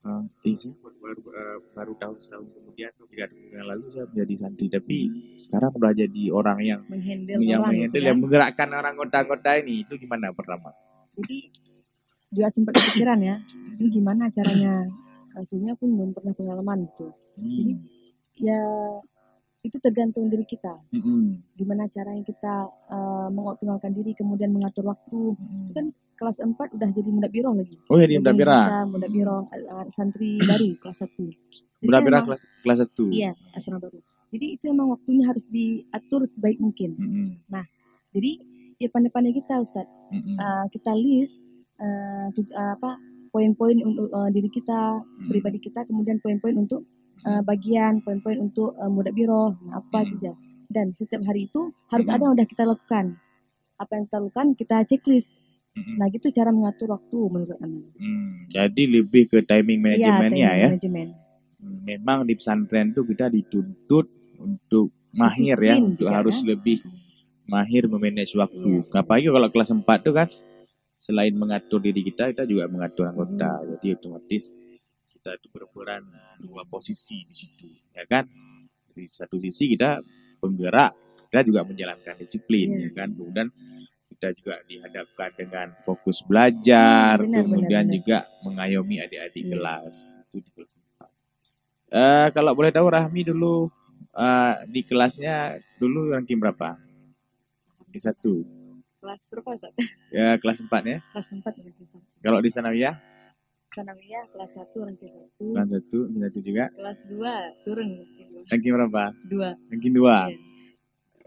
uh, 0.10 0.48
eh, 0.50 0.56
saya 0.58 0.74
baru, 0.98 1.22
uh, 1.30 1.58
baru 1.78 1.94
tahun 2.02 2.18
tahun 2.26 2.48
kemudian 2.50 2.90
atau 2.90 3.06
tiga 3.14 3.26
tahun 3.30 3.50
yang 3.54 3.68
lalu 3.70 3.86
saya 3.94 4.06
menjadi 4.10 4.34
santri 4.42 4.68
tapi 4.74 4.98
sekarang 5.46 5.72
udah 5.78 5.92
jadi 5.94 6.24
orang 6.34 6.58
yang 6.66 6.82
Menghandle 6.90 7.40
yang 7.46 7.62
orang 7.62 7.74
menghandle, 7.78 8.02
ya. 8.02 8.08
yang 8.10 8.18
menggerakkan 8.18 8.70
orang 8.74 8.92
anggota-anggota 8.98 9.50
ini 9.62 9.74
itu 9.86 9.94
gimana 10.02 10.34
pertama? 10.34 10.70
Jadi 11.14 11.38
dia 12.30 12.48
sempat 12.50 12.78
kepikiran 12.78 13.20
ya, 13.22 13.36
ini 13.78 13.88
gimana 13.90 14.30
caranya? 14.30 14.86
Hasilnya 15.34 15.78
pun 15.78 15.94
belum 15.94 16.12
pernah 16.14 16.34
pengalaman 16.34 16.90
gitu. 16.90 17.08
Hmm. 17.38 17.74
Ya 18.38 18.62
itu 19.60 19.76
tergantung 19.84 20.32
diri 20.32 20.48
kita. 20.48 20.80
Mm-mm. 20.96 21.36
Gimana 21.60 21.92
caranya 21.92 22.24
kita 22.24 22.56
eh, 22.88 23.28
mengoptimalkan 23.32 23.92
diri, 23.92 24.16
kemudian 24.16 24.56
mengatur 24.56 24.88
waktu. 24.88 25.36
Itu 25.36 25.72
kan 25.76 25.88
kelas 26.20 26.38
4 26.44 26.52
udah 26.76 26.90
jadi 26.92 27.10
muda 27.10 27.32
biro 27.32 27.56
lagi. 27.56 27.80
Oh 27.88 27.96
ya 27.96 28.06
di 28.06 28.20
Udah 28.20 28.36
Muda 28.36 28.40
Bira. 28.44 28.58
bisa 28.60 28.78
Muda 28.86 29.08
biro 29.08 29.38
eh, 29.50 29.88
santri 29.90 30.32
baru 30.44 30.68
kelas 30.78 31.00
1. 31.08 31.88
Muda 31.88 32.00
Bira 32.04 32.20
kelas 32.22 32.42
kelas 32.60 32.78
satu. 32.84 33.08
Iya, 33.08 33.32
asrama 33.56 33.80
baru. 33.80 34.00
Jadi 34.30 34.46
itu 34.54 34.68
emang 34.68 34.92
waktunya 34.92 35.24
harus 35.26 35.48
diatur 35.48 36.28
sebaik 36.28 36.60
mungkin. 36.60 36.94
Mm-mm. 36.94 37.28
Jadi 38.12 38.32
ya 38.78 38.92
pandai-pandai 38.92 39.32
kita 39.32 39.58
Ustaz. 39.58 39.88
Mm-mm. 40.12 40.36
Uh, 40.36 40.66
kita 40.70 40.92
list 40.94 41.40
uh, 41.80 42.28
uh, 42.30 42.72
apa 42.76 43.00
poin-poin 43.30 43.78
untuk 43.80 44.10
uh, 44.10 44.28
diri 44.28 44.50
kita, 44.50 45.00
pribadi 45.26 45.58
kita, 45.58 45.86
kemudian 45.86 46.18
poin-poin 46.18 46.58
untuk 46.58 46.82
uh, 47.24 47.42
bagian, 47.42 48.02
poin-poin 48.02 48.38
untuk 48.38 48.74
uh, 48.76 48.90
muda 48.90 49.10
biro, 49.10 49.54
nah, 49.64 49.80
apa 49.80 50.02
Hmm. 50.02 50.10
saja. 50.14 50.32
Dan 50.70 50.94
setiap 50.94 51.22
hari 51.24 51.46
itu 51.46 51.70
harus 51.88 52.06
Hmm. 52.06 52.16
ada 52.18 52.24
yang 52.26 52.34
udah 52.36 52.46
kita 52.46 52.64
lakukan. 52.66 53.06
Apa 53.78 53.92
yang 53.96 54.04
kita 54.06 54.18
lakukan 54.20 54.48
kita 54.54 54.76
checklist. 54.86 55.38
Nah 55.96 56.08
gitu 56.08 56.28
cara 56.30 56.50
mengatur 56.50 56.92
waktu 56.92 57.18
menurut 57.28 57.58
Anda. 57.58 57.82
Hmm, 57.96 58.48
Jadi 58.48 58.84
lebih 58.90 59.28
ke 59.28 59.40
timing 59.42 59.80
manajemennya 59.80 60.50
ya. 60.56 60.68
Manajemen. 60.72 61.08
Hmm, 61.58 61.80
Memang 61.84 62.20
di 62.24 62.34
pesantren 62.34 62.92
tuh 62.92 63.04
kita 63.04 63.28
dituntut 63.28 64.08
untuk 64.38 64.90
mahir 65.12 65.58
ya, 65.58 65.76
untuk 65.76 66.06
juga, 66.06 66.16
harus 66.16 66.38
kan? 66.40 66.48
lebih 66.48 66.78
mahir 67.46 67.84
memanage 67.86 68.34
waktu. 68.34 68.86
Iya. 68.86 69.00
Apalagi 69.00 69.28
kalau 69.28 69.50
kelas 69.50 69.70
4 69.74 69.84
tuh 70.00 70.14
kan 70.14 70.28
selain 70.98 71.34
mengatur 71.34 71.80
diri 71.80 72.02
kita, 72.02 72.30
kita 72.30 72.44
juga 72.44 72.68
mengatur 72.68 73.08
anggota. 73.08 73.58
Hmm. 73.58 73.68
Jadi 73.76 73.88
otomatis 73.94 74.44
kita 75.12 75.36
itu 75.36 75.48
berperan 75.50 76.04
dua 76.40 76.64
posisi 76.64 77.24
di 77.24 77.36
situ, 77.36 77.68
ya 77.92 78.06
kan? 78.06 78.24
Di 78.90 79.08
satu 79.08 79.36
sisi 79.36 79.68
kita 79.70 80.00
penggerak, 80.40 80.96
kita 81.28 81.44
juga 81.44 81.62
menjalankan 81.64 82.16
disiplin, 82.18 82.68
Iya. 82.72 82.88
ya 82.88 82.90
kan? 82.96 83.10
Kemudian 83.12 83.48
kita 84.20 84.36
juga 84.36 84.60
dihadapkan 84.68 85.32
dengan 85.32 85.68
fokus 85.88 86.20
belajar, 86.22 87.16
Hmm, 87.18 87.32
benar, 87.32 87.40
kemudian 87.40 87.64
benar, 87.64 87.88
benar. 87.88 87.96
juga 87.96 88.18
mengayomi 88.44 88.96
adik-adik 89.00 89.44
Iya. 89.48 89.52
kelas. 89.56 89.94
Itu 90.28 90.38
di 90.38 90.50
kelas 90.52 90.72
4. 91.00 91.10
Eh, 91.90 92.28
kalau 92.36 92.52
boleh 92.52 92.68
tahu 92.70 92.88
Rahmi 92.92 93.22
dulu 93.24 93.72
eh, 94.12 94.54
di 94.68 94.84
kelasnya 94.84 95.36
dulu 95.80 96.12
ranking 96.12 96.36
berapa? 96.36 96.76
Ranking 97.80 98.04
satu. 98.04 98.44
Kelas 99.00 99.22
berapa 99.32 99.50
Ustaz? 99.56 99.72
Ya 100.12 100.36
kelas 100.36 100.60
4 100.60 100.84
ya. 100.84 100.98
Kelas 101.16 101.28
4 101.32 101.56
ranking 101.56 101.88
1. 101.88 102.04
Kalau 102.20 102.40
di 102.44 102.52
Sanawiyah 102.52 102.96
Sanawiyah 103.72 104.24
kelas 104.36 104.52
1 104.52 104.84
ranking 104.84 105.14
1. 105.40 105.56
kelas 105.56 105.70
1, 105.72 106.12
ranking 106.12 106.24
1 106.28 106.44
juga. 106.44 106.66
Kelas 106.76 107.00
2 107.08 107.32
turun 107.64 107.88
ranking 107.96 108.28
Ranking 108.52 108.72
berapa? 108.76 109.04
2. 109.24 109.56
Ranking 109.72 109.94
2. 109.96 110.04
Iya. 110.28 110.38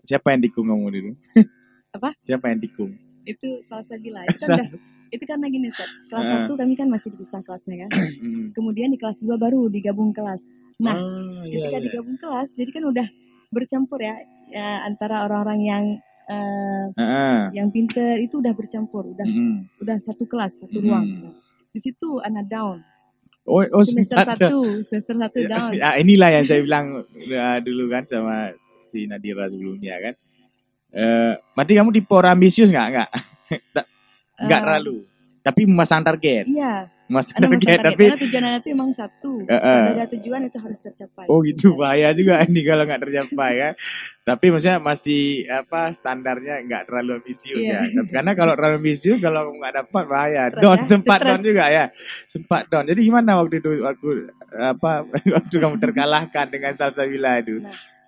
Siapa 0.05 0.29
yang 0.29 0.45
tikung 0.45 0.69
kamu 0.69 0.89
dulu? 0.93 1.13
Apa? 1.93 2.11
Siapa 2.25 2.49
yang 2.49 2.61
tikung? 2.61 2.93
Itu 3.23 3.61
salah 3.63 3.85
sabila. 3.85 4.25
Itu 4.25 4.43
kan 4.43 4.59
udah 4.59 4.69
itu 5.13 5.25
karena 5.29 5.47
gini 5.47 5.69
Ustaz. 5.69 5.91
Kelas. 6.09 6.49
1 6.49 6.57
kami 6.57 6.73
kan 6.73 6.89
masih 6.89 7.13
dipisah 7.13 7.45
kelasnya 7.45 7.85
kan. 7.85 7.91
Kemudian 8.57 8.89
di 8.89 8.97
kelas 8.97 9.21
2 9.21 9.37
baru 9.37 9.69
digabung 9.69 10.11
kelas. 10.11 10.41
Nah, 10.81 10.97
Ah, 10.97 11.45
iya, 11.45 11.69
ketika 11.69 11.79
iya. 11.79 11.85
digabung 11.85 12.17
kelas 12.17 12.49
jadi 12.57 12.71
kan 12.73 12.85
udah 12.89 13.07
bercampur 13.53 14.01
ya, 14.01 14.17
ya 14.49 14.89
antara 14.89 15.29
orang-orang 15.29 15.61
yang 15.61 15.85
eh, 16.25 16.85
Ah, 16.97 17.53
yang 17.53 17.69
pinter 17.69 18.17
itu 18.17 18.41
udah 18.41 18.57
bercampur, 18.57 19.05
udah 19.05 19.27
mm-mm. 19.29 19.69
udah 19.85 20.01
satu 20.01 20.25
kelas, 20.25 20.65
satu 20.65 20.81
Hmm. 20.81 20.85
ruang. 20.89 21.05
Nah, 21.29 21.35
di 21.69 21.79
situ 21.79 22.09
anak 22.25 22.49
down. 22.49 22.81
Oh, 23.45 23.61
oh 23.61 23.85
Semester 23.85 24.17
1, 24.17 24.87
semester 24.87 25.15
1 25.19 25.29
Ya, 25.45 25.49
down. 25.51 25.71
ya, 25.77 25.89
inilah 26.01 26.31
yang 26.31 26.45
saya 26.49 26.63
bilang 26.65 27.05
uh, 27.05 27.59
dulu 27.67 27.91
kan 27.93 28.09
sama 28.09 28.55
si 28.89 29.05
Nadira 29.05 29.51
sebelumnya 29.53 29.99
kan. 30.01 30.15
Eh, 30.93 31.33
berarti 31.53 31.73
kamu 31.73 31.89
tipe 31.91 32.13
orang 32.13 32.33
ambisius 32.35 32.69
nggak? 32.69 32.87
Nggak, 32.91 33.09
nggak 34.45 34.59
Eh, 34.59 34.63
terlalu. 34.63 34.97
Tapi 35.43 35.61
memasang 35.65 36.01
target, 36.01 36.47
Iya, 36.47 36.87
memasang 37.05 37.35
target. 37.35 37.59
target. 37.59 37.79
Tapi 37.83 38.03
Karena 38.05 38.19
tujuan 38.21 38.43
anak 38.45 38.61
itu 38.61 38.69
emang 38.71 38.91
satu. 38.93 39.33
Eh, 39.43 39.55
eh. 39.55 39.83
Ada 39.91 40.07
tujuan 40.13 40.41
itu 40.45 40.55
harus 40.57 40.79
tercapai. 40.79 41.27
oh 41.27 41.43
gitu 41.43 41.75
bahaya 41.75 42.15
juga 42.15 42.39
ini 42.43 42.63
kalau 42.63 42.85
nggak 42.85 43.03
tercapai 43.03 43.53
kan. 43.59 43.75
Tapi 44.23 44.47
maksudnya 44.49 44.79
masih 44.79 45.23
apa 45.51 45.91
standarnya 45.91 46.63
nggak 46.63 46.83
terlalu 46.87 47.19
ambisius 47.19 47.59
Iya. 47.59 47.75
ya. 47.75 47.81
Tapi 47.93 48.11
Karena 48.13 48.33
kalau 48.33 48.53
terlalu 48.55 48.75
ambisius 48.79 49.19
kalau 49.19 49.43
nggak 49.51 49.75
dapat 49.77 50.05
bahaya. 50.07 50.43
Stres 50.47 50.63
Down 50.63 50.79
ya, 50.79 50.87
sempat 50.87 51.19
stres. 51.19 51.29
down 51.29 51.41
juga 51.43 51.65
ya. 51.67 51.85
Sempat 52.29 52.63
down. 52.69 52.85
Jadi 52.87 53.01
gimana 53.03 53.31
waktu 53.35 53.55
itu 53.59 53.71
aku 53.83 54.09
apa 54.55 54.91
waktu 55.35 55.55
kamu 55.57 55.77
terkalahkan 55.81 56.47
dengan 56.49 56.73
Salsabila 56.73 57.41
itu? 57.41 57.59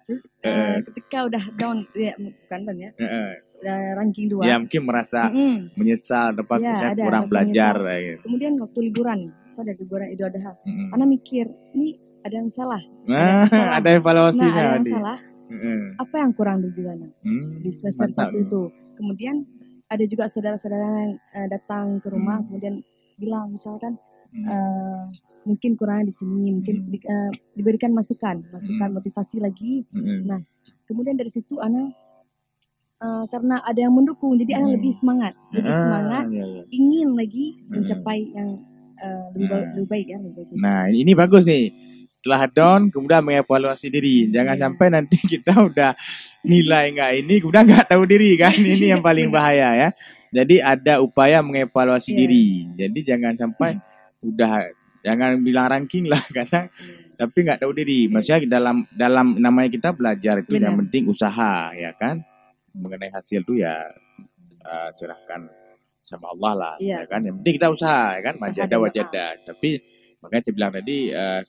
Eh, 0.05 0.21
Eh. 0.45 0.77
ketika 0.85 1.25
udah 1.25 1.45
down, 1.55 1.89
ya 1.93 2.13
bukan 2.15 2.61
down 2.63 2.79
ya, 2.79 2.91
Heeh. 2.95 3.29
udah 3.59 3.79
ranking 3.97 4.29
2. 4.29 4.45
Ya 4.45 4.57
mungkin 4.59 4.83
merasa 4.85 5.33
Mm-mm. 5.33 5.73
menyesal 5.75 6.37
dapat 6.37 6.61
Iya, 6.61 6.73
saya 6.75 6.91
ada 6.93 7.03
kurang 7.03 7.25
belajar 7.27 7.75
gitu. 7.81 8.21
Kemudian 8.23 8.53
waktu 8.61 8.79
liburan, 8.83 9.19
pada 9.55 9.73
liburan 9.73 10.07
Idul 10.11 10.29
Adha, 10.29 10.53
Mm-mm. 10.61 10.93
Ana 10.93 11.05
mikir, 11.05 11.47
ini 11.73 11.97
ada 12.21 12.35
yang 12.35 12.49
salah. 12.49 12.83
Nah, 13.07 13.49
salah. 13.49 13.81
ada 13.81 13.89
Nah, 13.89 13.97
evaluasinya 13.97 14.53
ada 14.53 14.77
yang 14.77 14.85
salah. 15.01 15.19
Heeh. 15.45 15.83
Apa 15.97 16.15
yang 16.19 16.33
kurang 16.33 16.59
di 16.61 16.69
Hmm, 16.69 17.61
di 17.61 17.71
semester 17.71 18.05
mantap 18.05 18.29
satu 18.29 18.37
itu? 18.39 18.63
Kemudian 18.95 19.37
ada 19.87 20.05
juga 20.05 20.25
saudara-saudara 20.27 20.89
yang 21.01 21.13
eh, 21.17 21.49
datang 21.49 22.01
ke 22.01 22.09
rumah, 22.09 22.41
Hmm. 22.41 22.47
kemudian 22.47 22.75
bilang 23.17 23.53
misalkan 23.53 23.97
Hmm. 24.35 24.45
eh, 24.45 25.03
mungkin 25.45 25.71
kurangnya 25.75 26.09
di 26.09 26.15
sini, 26.15 26.51
mungkin 26.51 26.77
Hmm. 26.79 26.89
di- 26.89 27.05
eh, 27.05 27.31
diberikan 27.53 27.91
masukan, 27.91 28.41
masukan 28.49 28.89
Hmm. 28.89 28.97
motivasi 28.97 29.37
lagi. 29.39 29.85
Mm-mm. 29.91 30.25
Nah, 30.25 30.41
Kemudian 30.85 31.17
dari 31.17 31.29
situ 31.29 31.57
Ana 31.59 31.89
eh, 32.97 33.25
karena 33.27 33.61
ada 33.61 33.77
yang 33.79 33.93
mendukung, 33.93 34.37
jadi 34.37 34.57
Ana 34.57 34.69
Hmm. 34.69 34.77
lebih 34.77 34.93
semangat, 34.93 35.33
lebih 35.51 35.69
Ah, 35.69 35.81
semangat, 35.81 36.25
iya, 36.27 36.45
iya. 36.47 36.63
ingin 36.71 37.09
lagi 37.13 37.47
Hmm. 37.59 37.71
mencapai 37.75 38.21
yang 38.31 38.49
eh, 38.95 39.25
lebih, 39.33 39.47
ba- 39.47 39.59
Nah. 39.59 39.73
lebih 39.75 39.89
baik 39.91 40.07
ya, 40.07 40.17
lebih 40.17 40.35
bagus. 40.39 40.57
Nah, 40.57 40.83
ini 40.87 41.13
bagus 41.13 41.43
nih. 41.45 41.65
Setelah 42.09 42.43
down, 42.47 42.81
kemudian 42.89 43.21
mengevaluasi 43.21 43.87
diri. 43.89 44.31
Jangan 44.31 44.57
sampai 44.57 44.87
nanti 44.89 45.19
kita 45.35 45.53
udah 45.59 45.93
nilai 46.41 46.85
nggak 46.95 47.11
ini, 47.19 47.35
kemudian 47.39 47.65
nggak 47.67 47.89
tahu 47.91 48.03
diri 48.05 48.39
kan. 48.39 48.53
Ini 48.79 48.97
yang 48.97 49.03
paling 49.03 49.29
bahaya 49.29 49.69
ya. 49.75 49.89
Jadi 50.31 50.57
ada 50.59 51.01
upaya 51.01 51.41
mengevaluasi 51.41 52.11
Iya. 52.11 52.19
diri. 52.19 52.47
Jadi 52.77 52.99
jangan 53.03 53.35
sampai 53.35 53.77
udah 54.21 54.53
jangan 55.05 55.37
bilang 55.45 55.69
ranking 55.69 56.09
lah 56.09 56.25
karena 56.37 56.67
tapi 57.15 57.39
nggak 57.47 57.61
tahu 57.63 57.71
diri. 57.71 58.11
Maksudnya 58.11 58.59
dalam 58.59 58.83
dalam 58.91 59.39
namanya 59.39 59.71
kita 59.71 59.95
belajar 59.95 60.43
itu 60.43 60.59
yang 60.59 60.75
Benar. 60.75 60.81
penting 60.89 61.03
usaha 61.07 61.71
ya 61.77 61.93
kan. 61.95 62.19
Mengenai 62.75 63.13
hasil 63.13 63.47
tuh 63.47 63.61
ya 63.61 63.87
eh, 64.65 64.91
serahkan 64.99 65.47
sama 66.05 66.35
Allah 66.35 66.53
lah 66.59 66.75
Iya. 66.83 67.05
ya 67.05 67.07
kan. 67.07 67.21
Yang 67.23 67.35
penting 67.39 67.55
kita 67.61 67.69
usaha 67.71 68.19
ya 68.19 68.23
kan. 68.25 68.35
Majada 68.43 68.77
wajada. 68.83 69.27
Tapi 69.47 69.79
makanya 70.19 70.43
saya 70.43 70.55
bilang 70.57 70.73
tadi 70.75 70.97
eh, 71.13 71.41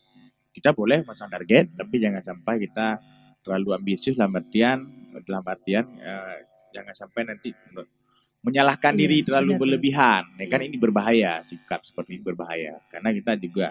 kita 0.54 0.70
boleh 0.72 1.04
masang 1.04 1.28
target 1.28 1.74
tapi 1.76 1.96
jangan 2.00 2.24
sampai 2.24 2.56
kita 2.64 3.00
terlalu 3.44 3.76
ambisius 3.76 4.16
dalam 4.16 4.36
artian 4.40 4.88
dalam 5.26 5.44
artian 5.44 5.84
eh, 6.00 6.38
jangan 6.72 6.96
sampai 6.96 7.22
nanti 7.26 7.50
menyalahkan 8.46 8.94
Iya, 8.94 9.00
diri 9.02 9.18
terlalu 9.26 9.52
benar, 9.58 9.62
berlebihan 9.66 10.22
ya 10.38 10.46
kan 10.48 10.60
Iya. 10.62 10.68
ini 10.70 10.78
berbahaya 10.78 11.32
sikap 11.50 11.82
seperti 11.82 12.22
ini 12.22 12.24
berbahaya 12.24 12.74
karena 12.94 13.10
kita 13.12 13.34
juga 13.42 13.68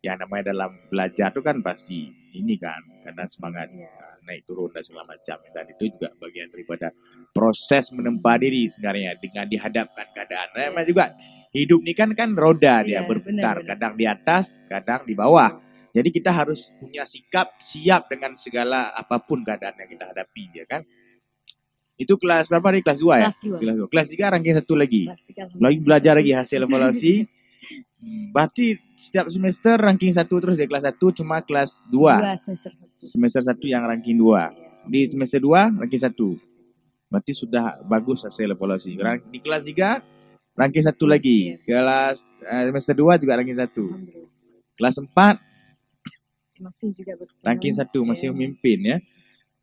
yang 0.00 0.16
namanya 0.20 0.52
dalam 0.52 0.70
belajar 0.88 1.28
itu 1.32 1.40
kan 1.40 1.60
pasti 1.60 2.08
ini 2.34 2.56
kan 2.56 2.80
karena 3.04 3.24
semangat 3.28 3.68
Iya. 3.70 3.88
uh, 3.88 4.16
naik 4.24 4.48
turun 4.48 4.72
dan 4.72 4.80
segala 4.80 5.04
macam 5.04 5.36
dan 5.52 5.64
itu 5.68 5.84
juga 5.92 6.08
bagian 6.16 6.48
daripada 6.48 6.88
proses 7.30 7.84
menempa 7.92 8.40
diri 8.40 8.64
sebenarnya 8.72 9.20
dengan 9.20 9.44
dihadapkan 9.44 10.06
keadaan 10.16 10.48
nah, 10.56 10.64
emang 10.72 10.88
juga 10.88 11.12
hidup 11.52 11.80
ini 11.84 11.92
kan 11.92 12.10
kan 12.16 12.32
roda 12.32 12.80
dia 12.82 13.04
Iya, 13.04 13.06
berputar 13.06 13.32
benar, 13.36 13.56
benar. 13.60 13.68
kadang 13.76 13.92
di 13.94 14.04
atas 14.08 14.46
kadang 14.66 15.04
di 15.04 15.12
bawah 15.12 15.52
Jadi 15.94 16.10
kita 16.10 16.34
harus 16.34 16.74
punya 16.82 17.06
sikap 17.06 17.54
siap 17.62 18.10
dengan 18.10 18.34
segala 18.34 18.90
apa 18.98 19.22
pun 19.22 19.46
keadaan 19.46 19.78
yang 19.78 19.86
kita 19.94 20.10
hadapi, 20.10 20.50
ya 20.50 20.66
kan? 20.66 20.82
Itu 21.94 22.18
kelas 22.18 22.50
berapa 22.50 22.74
nih? 22.74 22.82
Kelas 22.82 22.98
2 22.98 23.06
ya? 23.14 23.30
Kelas 23.30 23.38
dua. 23.38 23.58
Kelas 23.62 23.76
2. 23.86 23.92
Kelas 23.92 24.06
3 24.10 24.32
ranking 24.34 24.54
satu 24.58 24.74
lagi. 24.74 25.02
Kelas 25.06 25.22
tiga. 25.24 25.42
Lagi 25.54 25.78
belajar 25.78 26.12
lagi 26.18 26.32
hasil 26.34 26.60
evaluasi. 26.64 27.14
Hmm, 28.04 28.28
Berarti 28.36 28.76
setiap 29.00 29.32
semester 29.32 29.80
ranking 29.80 30.12
satu 30.12 30.36
terus 30.36 30.60
ya 30.60 30.68
kelas 30.68 30.84
1 30.84 31.00
cuma 31.16 31.40
kelas 31.40 31.80
2. 31.88 31.96
Dua 31.96 32.36
semester 32.36 32.76
satu. 32.76 33.00
Semester 33.00 33.40
1 33.40 33.64
yang 33.64 33.88
ranking 33.88 34.20
2. 34.20 34.92
Di 34.92 35.08
semester 35.08 35.40
2 35.40 35.80
ranking 35.80 36.02
1. 36.04 36.12
Berarti 37.08 37.32
sudah 37.32 37.80
bagus 37.88 38.20
hasil 38.20 38.52
evaluasi. 38.52 39.00
Di 39.00 39.38
kelas 39.40 39.64
3 39.64 40.04
ranking 40.52 40.84
1 40.84 40.92
lagi. 41.08 41.56
Kelas 41.64 42.20
eh, 42.44 42.64
semester 42.68 42.92
2 42.92 43.16
juga 43.16 43.32
ranking 43.40 43.56
1. 43.56 43.72
Alhamdulillah. 43.72 44.28
Kelas 44.76 44.94
4 45.00 46.60
Masih 46.60 46.88
juga 46.92 47.12
ranking 47.40 47.72
1 47.72 47.88
masih 48.04 48.26
Iya. 48.28 48.32
memimpin 48.36 48.78
ya. 48.84 48.96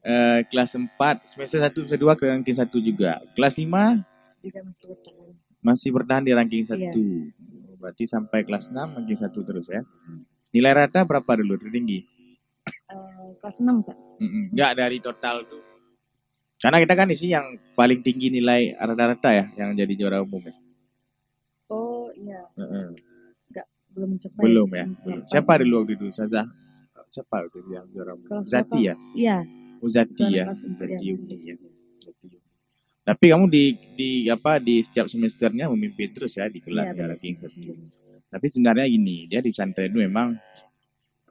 Eh, 0.01 0.39
kelas 0.49 0.73
4 0.73 1.29
semester 1.29 1.61
1 1.61 1.77
semester 1.77 1.99
2 2.01 2.17
ke 2.17 2.25
ranking 2.25 2.57
1 2.57 2.73
juga. 2.81 3.21
Kelas 3.37 3.53
5 3.53 4.01
Juga 4.41 4.59
masih 4.65 4.85
bertahan. 4.89 5.29
masih 5.61 5.89
bertahan 5.93 6.23
di 6.25 6.31
ranking 6.33 6.65
1. 6.65 6.73
Iya. 6.73 6.93
Berarti 7.77 8.03
sampai 8.09 8.41
kelas 8.41 8.65
6 8.65 8.97
ranking 8.97 9.19
1 9.19 9.29
terus 9.45 9.65
ya. 9.69 9.85
Nilai 10.51 10.73
rata 10.73 11.05
berapa 11.05 11.31
dulu 11.37 11.53
tertinggi? 11.55 12.01
Eh, 12.65 13.29
kelas 13.37 13.61
enam 13.61 13.77
Ustaz. 13.77 13.93
Mm-mm. 14.17 14.49
Enggak 14.49 14.71
dari 14.73 14.97
total 14.97 15.45
tuh. 15.45 15.61
Karena 16.57 16.77
kita 16.77 16.93
kan 16.93 17.09
isi 17.09 17.29
yang 17.29 17.45
paling 17.73 18.01
tinggi 18.01 18.29
nilai 18.29 18.73
rata-rata 18.73 19.29
ya 19.33 19.45
yang 19.57 19.73
jadi 19.73 19.93
juara 19.93 20.21
umum 20.21 20.41
ya. 20.41 20.53
Oh 21.69 22.09
iya, 22.13 22.41
Heeh. 22.57 22.89
belum 23.91 24.17
mencapai. 24.17 24.39
Belum 24.39 24.69
ya. 24.71 24.85
Belum. 25.03 25.23
Siapa 25.27 25.61
dulu 25.61 25.73
waktu 25.83 25.93
itu? 25.93 26.07
Saza. 26.11 26.41
Siapa 27.11 27.43
itu 27.43 27.59
yang 27.69 27.85
juara 27.91 28.15
umum? 28.15 28.23
Kelas 28.23 28.45
Zati 28.47 28.71
berapa? 28.71 28.87
ya? 28.87 28.95
Iya. 29.13 29.37
Zati 29.89 30.13
juara 30.13 30.35
ya. 30.35 30.43
kelas 30.51 30.61
empat, 30.67 30.87
Zati. 30.91 31.07
Umi 31.15 31.35
ya. 31.47 31.55
Tapi 33.01 33.25
kamu 33.33 33.45
di 33.49 33.63
di 33.97 34.09
apa 34.29 34.61
di 34.61 34.85
setiap 34.85 35.09
semesternya 35.09 35.65
memimpin 35.73 36.13
terus 36.13 36.37
ya 36.37 36.45
di 36.45 36.61
kelas 36.61 36.85
Iya, 36.85 36.93
ya, 36.93 36.97
benar. 37.01 37.09
ranking 37.17 37.35
satu. 37.41 37.59
Tapi 38.31 38.45
sebenarnya 38.47 38.85
gini, 38.87 39.17
dia 39.27 39.41
di 39.41 39.49
pesantren 39.51 39.89
itu 39.91 39.99
memang 40.05 40.37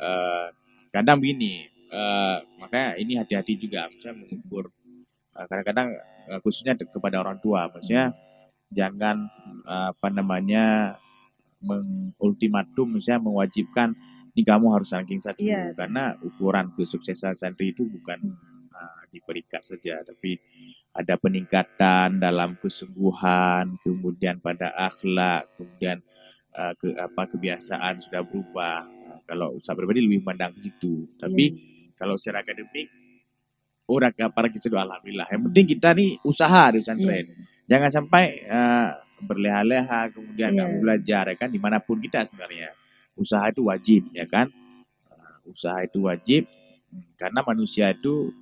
eh, 0.00 0.46
kadang 0.90 1.16
begini, 1.22 1.64
eh, 1.88 2.36
makanya 2.58 2.98
ini 2.98 3.12
hati-hati 3.16 3.54
juga, 3.56 3.86
misalnya 3.88 4.26
mengukur 4.26 4.68
eh, 5.38 5.46
kadang-kadang 5.48 5.88
eh, 6.28 6.40
khususnya 6.42 6.74
kepada 6.76 7.22
orang 7.22 7.38
tua, 7.38 7.70
maksudnya 7.70 8.12
jangan 8.68 9.30
eh, 9.64 9.88
apa 9.94 10.08
namanya 10.10 10.98
mengultimatum, 11.62 12.98
misalnya 12.98 13.22
mewajibkan 13.24 13.94
ini 14.30 14.42
kamu 14.46 14.66
harus 14.74 14.90
ranking 14.94 15.18
satu, 15.20 15.40
Iya. 15.42 15.74
karena 15.74 16.14
ukuran 16.22 16.70
kesuksesan 16.74 17.34
santri 17.34 17.74
itu 17.74 17.84
bukan 17.86 18.18
Hmm. 18.20 18.36
eh, 18.74 19.02
di 19.10 19.18
peringkat 19.20 19.62
saja, 19.66 20.00
tapi 20.06 20.38
ada 20.90 21.14
peningkatan 21.14 22.18
dalam 22.18 22.58
kesungguhan, 22.58 23.78
kemudian 23.82 24.42
pada 24.42 24.74
akhlak, 24.74 25.46
kemudian 25.54 26.02
uh, 26.50 26.74
ke 26.74 26.90
apa 26.98 27.30
kebiasaan 27.30 28.02
sudah 28.02 28.26
berubah. 28.26 28.82
Kalau 29.22 29.54
usaha 29.54 29.78
pribadi 29.78 30.02
lebih 30.02 30.18
memandang 30.26 30.50
ke 30.58 30.66
situ. 30.66 31.06
Tapi 31.14 31.44
Iya. 31.54 31.94
kalau 31.94 32.18
secara 32.18 32.42
akademik, 32.42 32.90
orang 33.86 34.10
para 34.34 34.50
kita 34.50 34.66
alhamdulillah. 34.74 35.30
Yang 35.30 35.42
penting 35.50 35.66
kita 35.78 35.88
nih 35.94 36.10
usaha 36.26 36.62
di 36.74 36.78
pesantren. 36.82 37.26
Jangan 37.70 37.90
sampai 37.94 38.24
uh, 38.50 38.90
berleha-leha 39.22 40.10
kemudian 40.10 40.50
nggak 40.58 40.68
mau 40.74 40.80
belajar 40.82 41.22
ya 41.30 41.36
kan 41.38 41.48
di 41.54 41.60
mana 41.62 41.78
pun 41.78 42.02
kita 42.02 42.26
sebenarnya. 42.26 42.74
Usaha 43.20 43.44
itu 43.52 43.68
wajib 43.68 44.02
ya 44.16 44.24
kan. 44.24 44.48
Uh, 45.12 45.52
usaha 45.52 45.84
itu 45.84 46.08
wajib 46.08 46.48
Hmm, 46.90 47.06
karena 47.14 47.40
manusia 47.46 47.86
itu 47.94 48.34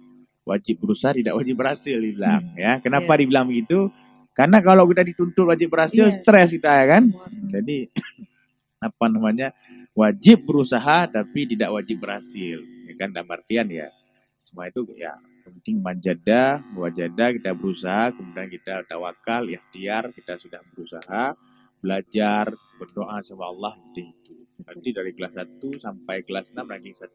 wajib 0.48 0.80
berusaha 0.80 1.12
tidak 1.12 1.36
wajib 1.36 1.60
berhasil 1.60 2.00
dibilang 2.00 2.40
ya. 2.56 2.80
Kenapa 2.80 3.12
Iya. 3.12 3.20
dibilang 3.20 3.44
begitu? 3.44 3.92
Karena 4.32 4.64
kalau 4.64 4.88
kita 4.88 5.04
dituntut 5.04 5.52
wajib 5.52 5.68
berhasil, 5.68 6.08
Iya. 6.08 6.16
stres 6.24 6.56
kita 6.56 6.70
ya 6.72 6.86
kan. 6.96 7.12
Semua. 7.12 7.28
Jadi 7.52 7.76
apa 8.88 9.04
namanya 9.12 9.52
wajib 9.92 10.48
berusaha 10.48 11.04
tapi 11.12 11.44
tidak 11.44 11.76
wajib 11.76 12.00
berhasil. 12.00 12.64
Ya 12.88 12.94
kan 12.96 13.12
dalam 13.12 13.28
artian 13.28 13.68
ya 13.68 13.92
semua 14.40 14.72
itu 14.72 14.80
ya 14.96 15.12
penting 15.44 15.76
manjada, 15.84 16.64
wajada 16.72 17.36
kita 17.36 17.52
berusaha, 17.52 18.12
kemudian 18.16 18.48
kita 18.48 18.84
tawakal, 18.88 19.44
ikhtiar, 19.44 20.08
kita 20.12 20.36
sudah 20.40 20.60
berusaha, 20.72 21.36
belajar, 21.80 22.48
berdoa 22.80 23.20
sama 23.20 23.48
Allah 23.48 23.76
itu. 23.92 24.37
Nanti 24.58 24.90
dari 24.90 25.14
kelas 25.14 25.34
1 25.38 25.78
sampai 25.78 26.26
kelas 26.26 26.50
6 26.50 26.66
ranking 26.66 26.96
1, 26.96 27.06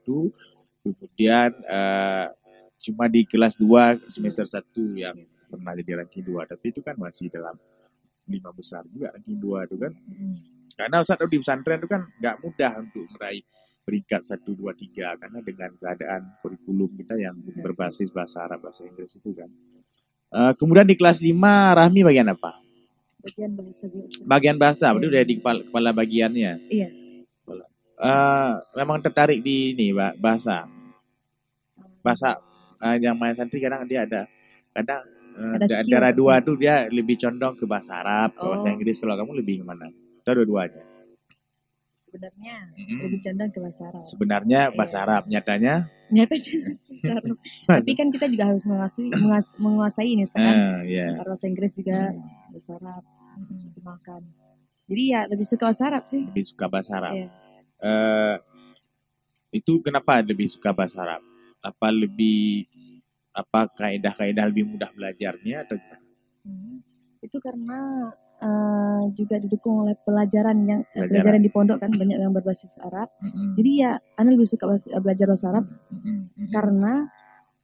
kemudian 0.83 1.49
eh, 1.67 2.27
cuma 2.83 3.05
di 3.11 3.23
kelas 3.27 3.59
2 3.59 4.11
semester 4.11 4.47
1 4.47 4.63
yang 4.99 5.15
pernah 5.51 5.75
jadi 5.75 6.03
ranking 6.03 6.23
2, 6.23 6.47
tapi 6.47 6.65
itu 6.71 6.79
kan 6.79 6.95
masih 6.95 7.27
dalam 7.27 7.55
lima 8.27 8.51
besar 8.55 8.87
juga 8.87 9.11
ranking 9.11 9.39
2 9.39 9.67
itu 9.67 9.75
kan. 9.75 9.91
Mm. 9.91 10.37
Karena 10.73 11.05
Ustaz 11.05 11.21
di 11.21 11.37
pesantren 11.37 11.77
itu 11.77 11.89
kan 11.91 12.01
nggak 12.17 12.35
mudah 12.41 12.71
untuk 12.81 13.05
meraih 13.13 13.43
peringkat 13.83 14.21
1, 14.23 14.47
2, 14.47 14.71
3 14.95 15.19
karena 15.19 15.39
dengan 15.43 15.71
keadaan 15.75 16.21
kurikulum 16.39 16.89
kita 16.95 17.19
yang 17.19 17.35
berbasis 17.59 18.09
bahasa 18.09 18.47
Arab, 18.47 18.63
bahasa 18.63 18.87
Inggris 18.87 19.11
itu 19.13 19.31
kan. 19.35 19.51
Eh, 20.33 20.53
kemudian 20.57 20.87
di 20.87 20.95
kelas 20.97 21.21
5 21.21 21.77
Rahmi 21.77 22.01
bagian 22.01 22.31
apa? 22.31 22.57
Bagian 23.21 23.51
bahasa. 23.53 23.85
Ustaz. 23.87 24.23
Bagian 24.25 24.57
bahasa, 24.57 24.85
berarti 24.91 25.07
udah 25.07 25.23
di 25.23 25.35
kepala, 25.37 25.59
kepala 25.61 25.89
bagiannya. 25.93 26.51
Iya. 26.73 26.89
Eh, 28.03 28.51
memang 28.75 28.99
tertarik 28.99 29.39
di 29.39 29.71
ini 29.71 29.87
bahasa. 30.13 30.67
Bahasa 31.99 32.35
eh, 32.79 32.97
yang 32.99 33.15
main 33.15 33.31
santri 33.31 33.57
kadang 33.57 33.83
dia 33.83 34.03
ada 34.03 34.27
kadang 34.71 35.01
eh, 35.33 35.55
Ada 35.57 35.65
bahasa. 35.81 36.11
dua 36.11 36.33
tuh 36.39 36.55
dia 36.55 36.85
lebih 36.87 37.15
condong 37.15 37.55
ke 37.55 37.63
bahasa 37.63 37.97
Arab, 37.97 38.33
ke 38.33 38.43
bahasa 38.43 38.67
Oh. 38.67 38.73
Inggris. 38.73 38.97
Kalau 38.97 39.15
kamu 39.15 39.31
lebih 39.35 39.55
ke 39.59 39.65
mana? 39.65 39.87
Atau 40.19 40.35
dua-duanya? 40.37 40.83
Sebenarnya 42.03 42.55
Mm-mm. 42.75 42.99
lebih 43.01 43.19
condong 43.21 43.49
ke 43.49 43.59
bahasa 43.59 43.83
Arab. 43.87 44.03
Sebenarnya 44.05 44.59
bahasa 44.69 44.95
Iya. 44.95 45.03
Arab, 45.03 45.21
nyatanya 45.25 45.73
Nyatanya 46.09 46.53
bahasa 46.85 47.07
Arab. 47.09 47.23
Tapi 47.73 47.91
kan 47.93 48.07
kita 48.09 48.25
juga 48.27 48.43
harus 48.45 48.63
menguasai 48.63 49.07
menguas- 49.09 49.55
menguasai 49.57 50.07
ini 50.09 50.25
kan. 50.27 50.43
Eh, 50.45 50.77
ya. 50.93 51.07
Bahasa 51.17 51.45
Inggris 51.47 51.71
juga 51.71 52.11
bahasa 52.51 52.71
Arab 52.75 53.03
dimakan. 53.73 54.21
Jadi 54.83 55.03
ya 55.07 55.21
lebih 55.25 55.47
suka 55.47 55.63
bahasa 55.65 55.83
Arab 55.87 56.03
sih. 56.03 56.21
lebih 56.21 56.45
suka 56.45 56.65
bahasa 56.67 56.91
Arab. 56.93 57.15
Iya. 57.15 57.27
Eh, 57.83 58.35
itu 59.53 59.83
kenapa 59.83 60.23
lebih 60.23 60.47
suka 60.47 60.71
bahasa 60.71 61.03
Arab? 61.03 61.21
Apa 61.59 61.91
lebih 61.91 62.63
apa 63.35 63.67
kaidah-kaidah 63.75 64.45
lebih 64.47 64.71
mudah 64.71 64.87
belajarnya 64.95 65.67
atau 65.67 65.75
gimana? 65.75 66.03
Hmm. 66.47 66.77
Itu 67.19 67.37
karena 67.43 67.79
eh, 68.39 69.01
juga 69.19 69.35
didukung 69.43 69.83
oleh 69.83 69.95
pelajaran 69.99 70.57
yang 70.63 70.81
eh, 70.95 71.03
Pelajaran. 71.03 71.11
pelajaran 71.11 71.41
di 71.43 71.51
pondok 71.51 71.77
kan 71.83 71.91
banyak 71.91 72.17
yang 72.23 72.31
berbasis 72.31 72.79
Arab. 72.79 73.11
Jadi 73.59 73.71
ya 73.83 73.99
Ana 74.15 74.31
lebih 74.31 74.47
suka 74.47 74.65
belajar 75.03 75.25
bahasa 75.27 75.45
Arab 75.51 75.65
karena 76.55 76.93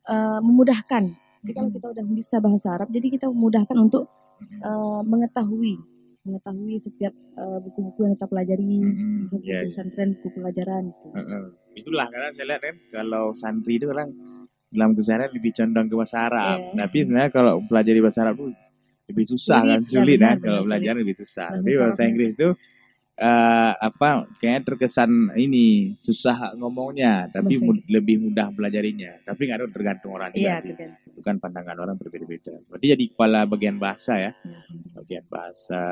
eh, 0.03 0.39
memudahkan. 0.43 1.03
Jadi 1.39 1.51
kalau 1.55 1.69
kita 1.71 1.87
udah 1.95 2.05
bisa 2.11 2.43
bahasa 2.43 2.75
Arab, 2.75 2.91
jadi 2.91 3.07
kita 3.07 3.25
memudahkan 3.31 3.77
untuk 3.79 4.11
eh, 4.43 5.01
mengetahui 5.07 5.98
mengetahui 6.29 6.75
setiap 6.77 7.13
eh, 7.13 7.57
buku-buku 7.65 7.99
yang 8.05 8.13
kita 8.15 8.27
pelajari, 8.29 8.73
misalnya 8.85 9.25
Iya, 9.25 9.25
buku 9.25 9.47
iya. 9.49 9.59
pesantren, 9.65 10.09
buku 10.21 10.27
pelajaran. 10.37 10.83
Gitu. 10.93 11.07
Heeh. 11.17 11.43
Itulah 11.79 12.07
karena 12.11 12.29
saya 12.35 12.45
lihat 12.53 12.61
kan 12.61 12.75
kalau 12.93 13.23
santri 13.33 13.73
itu 13.81 13.85
orang 13.89 14.09
dalam 14.69 14.91
keseharian 14.93 15.31
lebih 15.33 15.51
condong 15.57 15.87
ke 15.89 15.95
bahasa 15.97 16.17
Arab. 16.29 16.57
Iya. 16.61 16.73
Tapi 16.85 16.97
sebenarnya 17.01 17.31
kalau 17.33 17.53
pelajari 17.65 17.99
bahasa 18.05 18.19
Arab 18.21 18.35
itu 18.37 18.47
lebih 19.09 19.25
susah 19.25 19.59
Sulit, 19.65 19.71
kan, 19.73 19.81
sulit 19.89 20.17
benar, 20.21 20.29
kan 20.29 20.37
kalau 20.45 20.61
belajar 20.69 20.93
lebih 20.93 21.15
susah. 21.17 21.47
Tapi 21.57 21.71
bahasa 21.73 22.01
Inggris 22.05 22.31
itu 22.37 22.49
eh, 23.19 23.71
apa 23.75 24.07
kayaknya 24.39 24.61
terkesan 24.65 25.11
ini 25.35 25.65
susah 25.99 26.55
ngomongnya, 26.55 27.27
tapi 27.27 27.59
mud- 27.59 27.83
lebih 27.85 28.15
mudah 28.21 28.47
belajarinya. 28.49 29.19
Tapi 29.21 29.41
nggak 29.43 29.57
ada 29.59 29.67
tergantung 29.67 30.11
orang 30.13 30.31
juga 30.31 30.39
Iya, 30.39 30.63
sih. 30.63 30.73
Itu 31.05 31.19
kan 31.19 31.35
pandangan 31.37 31.75
orang 31.77 31.95
berbeda-beda. 31.95 32.55
Berarti 32.65 32.85
jadi 32.89 33.03
kepala 33.05 33.43
bagian 33.43 33.75
bahasa 33.75 34.15
ya, 34.15 34.31
Ya, 34.33 34.59
bagian 34.95 35.25
bahasa. 35.27 35.83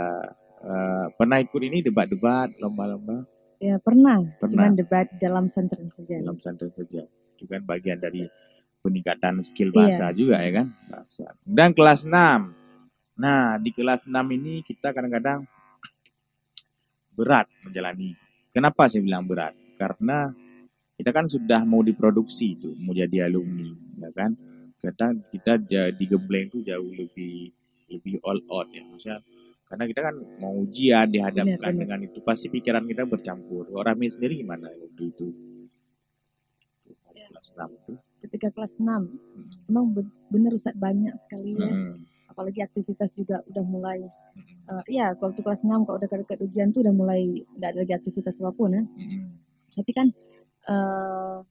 Eh, 0.58 1.06
pernah 1.14 1.38
ikut 1.38 1.62
ini 1.62 1.84
debat-debat, 1.84 2.56
lomba-lomba 2.58 3.28
Ya 3.58 3.78
pernah, 3.78 4.22
Pernah. 4.38 4.70
cuman 4.70 4.74
debat 4.74 5.06
dalam 5.16 5.46
pesantren 5.46 5.90
saja. 5.90 6.16
dalam 6.16 6.34
pesantren 6.34 6.70
saja. 6.72 7.02
Itu 7.34 7.46
kan 7.46 7.62
bagian 7.62 7.98
dari 7.98 8.24
peningkatan 8.80 9.42
skill 9.42 9.70
Iya. 9.70 9.76
bahasa 9.76 10.06
juga 10.12 10.38
ya 10.40 10.52
kan. 10.56 10.68
Bahasa. 10.88 11.26
Dan 11.44 11.74
kelas 11.74 12.02
6. 12.02 12.54
Nah, 13.16 13.58
di 13.58 13.70
kelas 13.72 14.06
6 14.06 14.30
ini 14.32 14.62
kita 14.62 14.94
kadang-kadang 14.94 15.42
berat 17.18 17.50
menjalani. 17.66 18.14
Kenapa 18.54 18.86
saya 18.86 19.02
bilang 19.02 19.26
berat? 19.26 19.58
Karena 19.76 20.30
kita 20.98 21.10
kan 21.10 21.26
sudah 21.26 21.66
mau 21.66 21.82
diproduksi 21.82 22.58
itu, 22.58 22.74
mau 22.78 22.94
jadi 22.94 23.26
alumni, 23.26 23.70
ya 24.02 24.10
kan? 24.14 24.34
Kadang 24.82 25.26
kita 25.34 25.58
jadi 25.58 26.04
gembleng 26.06 26.54
itu 26.54 26.62
jauh 26.62 26.94
lebih 26.94 27.50
lebih 27.90 28.22
all 28.22 28.40
out 28.54 28.70
ya, 28.70 28.86
maksudnya 28.86 29.20
karena 29.68 29.84
kita 29.84 30.00
kan 30.00 30.16
mau 30.40 30.56
ujian 30.64 31.12
dihadapkan 31.12 31.60
Benar, 31.60 31.76
benar. 31.76 31.82
dengan 31.84 32.00
itu 32.08 32.20
pasti 32.24 32.48
pikiran 32.48 32.88
kita 32.88 33.04
bercampur. 33.04 33.68
Orang 33.76 34.00
sendiri 34.00 34.40
gimana 34.40 34.72
waktu 34.72 35.04
itu? 35.12 35.28
kelas 37.38 37.54
6 37.54 37.78
itu? 37.78 37.94
Ketika 38.26 38.48
kelas 38.52 38.74
6, 38.82 39.70
memang 39.70 39.86
benar 40.34 40.52
Ustaz 40.58 40.76
banyak 40.76 41.14
sekali 41.22 41.54
ya. 41.56 41.70
Hmm. 41.70 41.96
Apalagi 42.38 42.62
aktivitas 42.62 43.10
juga 43.18 43.42
udah 43.50 43.66
mulai 43.66 44.06
uh, 44.70 44.86
ya 44.86 45.18
waktu 45.18 45.42
kelas 45.42 45.66
6 45.66 45.90
kalau 45.90 45.98
udah 45.98 46.06
dekat 46.06 46.38
ujian 46.46 46.70
tuh 46.70 46.86
udah 46.86 46.94
mulai 46.94 47.42
nggak 47.58 47.70
ada 47.74 47.80
lagi 47.82 47.94
aktivitas 47.98 48.38
apa 48.46 48.54
pun 48.54 48.78
ya. 48.78 48.84
Hmm. 48.86 49.42
Tapi 49.74 49.92
kan 49.98 50.08
uh, 50.70 51.42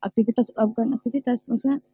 aktivitas 0.00 0.48
uh, 0.56 0.64
bukan 0.64 0.96
aktivitas 0.96 1.44
maksudnya 1.44 1.84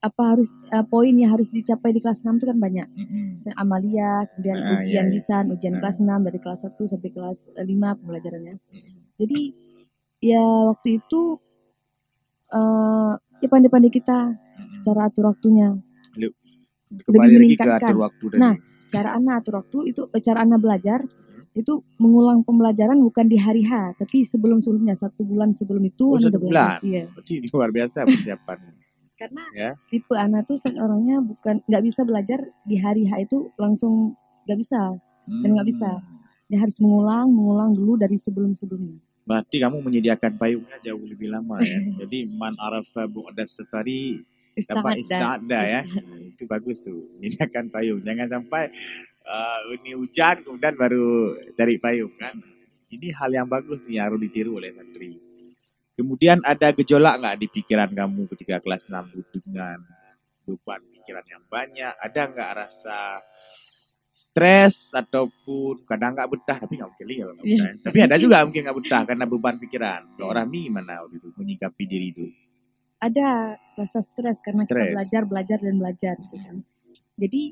apa 0.00 0.22
harus 0.32 0.56
uh, 0.72 0.84
poin 0.88 1.12
yang 1.12 1.36
harus 1.36 1.52
dicapai 1.52 1.92
di 1.92 2.00
kelas 2.00 2.24
6 2.24 2.40
itu 2.40 2.48
kan 2.48 2.56
banyak. 2.56 2.88
Hmm. 2.88 3.44
Misalnya 3.44 3.56
amalia, 3.60 4.12
kemudian 4.32 4.56
Ah, 4.56 4.68
ujian 4.80 4.88
iya, 4.88 5.02
iya. 5.04 5.12
lisan, 5.12 5.44
ujian 5.52 5.74
Ah. 5.76 5.80
kelas 5.84 5.96
6 6.00 6.20
dari 6.24 6.38
kelas 6.40 6.60
1 6.64 6.88
sampai 6.88 7.10
kelas 7.12 7.38
5 7.60 7.92
pembelajarannya. 8.00 8.56
Jadi 9.20 9.40
ya 10.24 10.40
waktu 10.72 10.96
itu 11.04 11.20
eh 12.56 13.12
ya 13.42 13.48
pandai-pandai 13.52 13.92
kita 13.92 14.32
cara 14.86 15.00
atur 15.10 15.28
waktunya. 15.34 15.74
Kembali 16.86 17.34
ke 17.34 17.38
meningkatkan. 17.38 17.90
atur 17.90 17.98
waktu. 18.00 18.24
Nah, 18.38 18.54
Cara 18.86 19.18
Ana 19.18 19.42
atur 19.42 19.58
waktu 19.58 19.90
itu 19.90 20.06
eh, 20.14 20.22
cara 20.22 20.46
Ana 20.46 20.56
belajar 20.56 21.02
itu 21.56 21.72
mengulang 21.96 22.44
pembelajaran 22.44 23.00
bukan 23.00 23.26
di 23.26 23.34
hari 23.34 23.64
H, 23.64 23.96
tapi 23.96 24.22
sebelum-sebelumnya 24.22 24.94
satu 24.94 25.24
bulan 25.24 25.50
sebelum 25.50 25.82
itu 25.82 26.06
Oh, 26.06 26.20
satu 26.20 26.38
bulan. 26.38 26.78
Iya. 26.84 27.08
Berarti 27.10 27.32
ini 27.34 27.48
luar 27.50 27.72
biasa 27.72 28.04
persiapan. 28.04 28.58
Karena 29.20 29.42
Ya. 29.50 29.70
tipe 29.88 30.12
Ana 30.12 30.44
tuh 30.44 30.60
orangnya 30.76 31.18
bukan 31.18 31.64
nggak 31.64 31.82
bisa 31.82 32.04
belajar 32.04 32.44
di 32.62 32.76
hari 32.76 33.08
H 33.08 33.24
itu 33.24 33.48
langsung 33.56 34.12
nggak 34.46 34.58
bisa. 34.60 35.00
Dan 35.26 35.56
nggak 35.56 35.66
bisa. 35.66 35.90
Dia 36.46 36.62
harus 36.62 36.78
mengulang, 36.78 37.26
mengulang 37.26 37.74
dulu 37.74 37.98
dari 37.98 38.14
sebelum-sebelumnya. 38.14 39.02
Berarti 39.26 39.58
kamu 39.58 39.82
menyediakan 39.82 40.38
payungnya 40.38 40.78
jauh 40.78 41.02
lebih 41.02 41.34
lama 41.34 41.58
ya. 41.58 41.80
Jadi 42.04 42.30
man 42.30 42.54
arafa 42.54 43.10
bu'da 43.10 43.42
safari 43.42 44.22
Ista'adda. 44.56 44.96
ista'adda 44.96 45.60
ya. 45.68 45.82
Itu 46.32 46.48
bagus 46.48 46.80
tuh. 46.80 47.04
Menyediakan 47.20 47.68
payung. 47.68 48.00
Jangan 48.00 48.40
sampai 48.40 48.72
uh, 49.28 49.60
ini 49.76 49.92
hujan 49.92 50.40
kemudian 50.40 50.74
baru 50.74 51.36
cari 51.52 51.76
payung 51.76 52.14
kan. 52.16 52.32
Ini 52.88 53.12
hal 53.20 53.30
yang 53.36 53.48
bagus 53.50 53.84
nih 53.84 54.00
harus 54.00 54.16
ditiru 54.16 54.56
oleh 54.56 54.72
santri. 54.72 55.12
Kemudian 55.96 56.40
ada 56.44 56.72
gejolak 56.72 57.20
nggak 57.20 57.36
di 57.40 57.46
pikiran 57.52 57.90
kamu 57.92 58.28
ketika 58.36 58.60
kelas 58.60 58.84
6 58.88 59.16
itu 59.16 59.36
dengan 59.48 59.80
beban 60.44 60.80
pikiran 60.92 61.24
yang 61.28 61.44
banyak? 61.48 61.92
Ada 62.00 62.20
nggak 62.32 62.50
rasa 62.52 62.98
stres 64.16 64.96
ataupun 64.96 65.84
kadang 65.84 66.16
nggak 66.16 66.30
betah 66.32 66.56
tapi 66.56 66.80
nggak 66.80 66.88
mungkin 66.88 67.06
kalau 67.12 67.34
nggak 67.36 67.44
betah. 67.44 67.70
Tapi 67.92 67.98
ada 68.00 68.16
juga 68.16 68.36
mungkin 68.48 68.60
nggak 68.64 68.78
betah 68.80 69.02
karena 69.04 69.24
beban 69.28 69.56
pikiran. 69.60 70.00
Orang 70.24 70.48
ini 70.52 70.72
gimana 70.72 71.04
waktu 71.04 71.20
itu 71.20 71.28
menyikapi 71.36 71.84
diri 71.84 72.08
itu? 72.16 72.26
Ada 72.98 73.28
rasa 73.74 74.00
stres 74.00 74.40
karena 74.40 74.64
Stres. 74.64 74.72
kita 74.72 74.92
belajar 74.94 75.22
belajar 75.24 75.58
dan 75.60 75.74
belajar 75.76 76.14
gitu 76.18 76.36
kan. 76.38 76.56
Jadi 77.16 77.42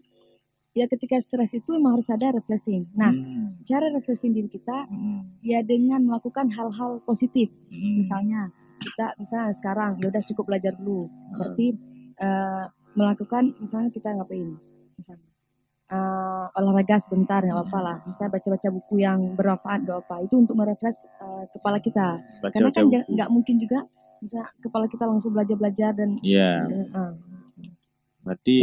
ya 0.73 0.85
ketika 0.85 1.17
stres 1.19 1.53
itu 1.53 1.71
memang 1.71 1.95
harus 1.95 2.09
ada 2.09 2.33
refreshing. 2.33 2.89
Nah, 2.93 3.09
Hmm. 3.09 3.61
cara 3.63 3.89
refreshing 3.89 4.33
diri 4.33 4.49
kita 4.49 4.85
Hmm. 4.85 5.23
ya 5.41 5.61
dengan 5.63 6.03
melakukan 6.03 6.51
hal-hal 6.51 6.99
positif. 7.01 7.53
Hmm. 7.69 8.01
Misalnya 8.01 8.51
kita 8.77 9.15
misalnya 9.17 9.53
sekarang 9.53 9.97
ya 9.97 10.09
udah 10.09 10.23
cukup 10.25 10.45
belajar 10.47 10.73
dulu. 10.75 11.07
Berarti 11.33 11.67
eh, 12.15 12.65
melakukan 12.95 13.59
misalnya 13.59 13.91
kita 13.91 14.09
ngapain? 14.13 14.55
Misalnya 14.95 15.29
eh, 15.87 16.47
olahraga 16.55 16.97
sebentar 16.99 17.39
nggak 17.39 17.55
apa-apa 17.55 17.81
lah. 17.81 17.97
Misalnya 18.05 18.33
baca-baca 18.33 18.69
buku 18.71 18.95
yang 18.99 19.35
bermanfaat 19.35 19.79
nggak 19.83 19.99
apa. 20.01 20.17
Itu 20.23 20.35
untuk 20.37 20.55
merefresh 20.55 21.01
eh, 21.21 21.45
kepala 21.51 21.79
kita. 21.79 22.19
Karena 22.41 22.71
Baca-baca 22.71 22.73
kan 22.73 22.85
ja- 22.89 23.03
buku. 23.03 23.13
nggak 23.15 23.29
mungkin 23.31 23.57
juga 23.59 23.79
misalnya 24.25 24.49
kepala 24.59 24.89
kita 24.89 25.05
langsung 25.05 25.31
belajar-belajar 25.31 25.93
dan 25.93 26.17
Iya, 26.19 26.65
berarti 28.25 28.57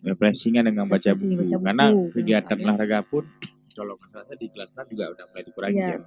refreshingan 0.00 0.64
dengan 0.64 0.86
baca 0.86 1.10
buku. 1.10 1.34
baca 1.36 1.46
buku. 1.50 1.64
Karena 1.64 1.84
kegiatan 2.08 2.54
Ya. 2.54 2.62
olahraga 2.64 2.98
pun 3.02 3.24
kalau 3.72 3.94
nggak 3.96 4.08
salah 4.12 4.36
di 4.36 4.46
kelas 4.46 4.70
6 4.72 4.86
juga 4.88 5.04
udah 5.10 5.24
mulai 5.26 5.44
dikurangi 5.44 5.74
Iya. 5.76 5.88
ya. 5.90 5.98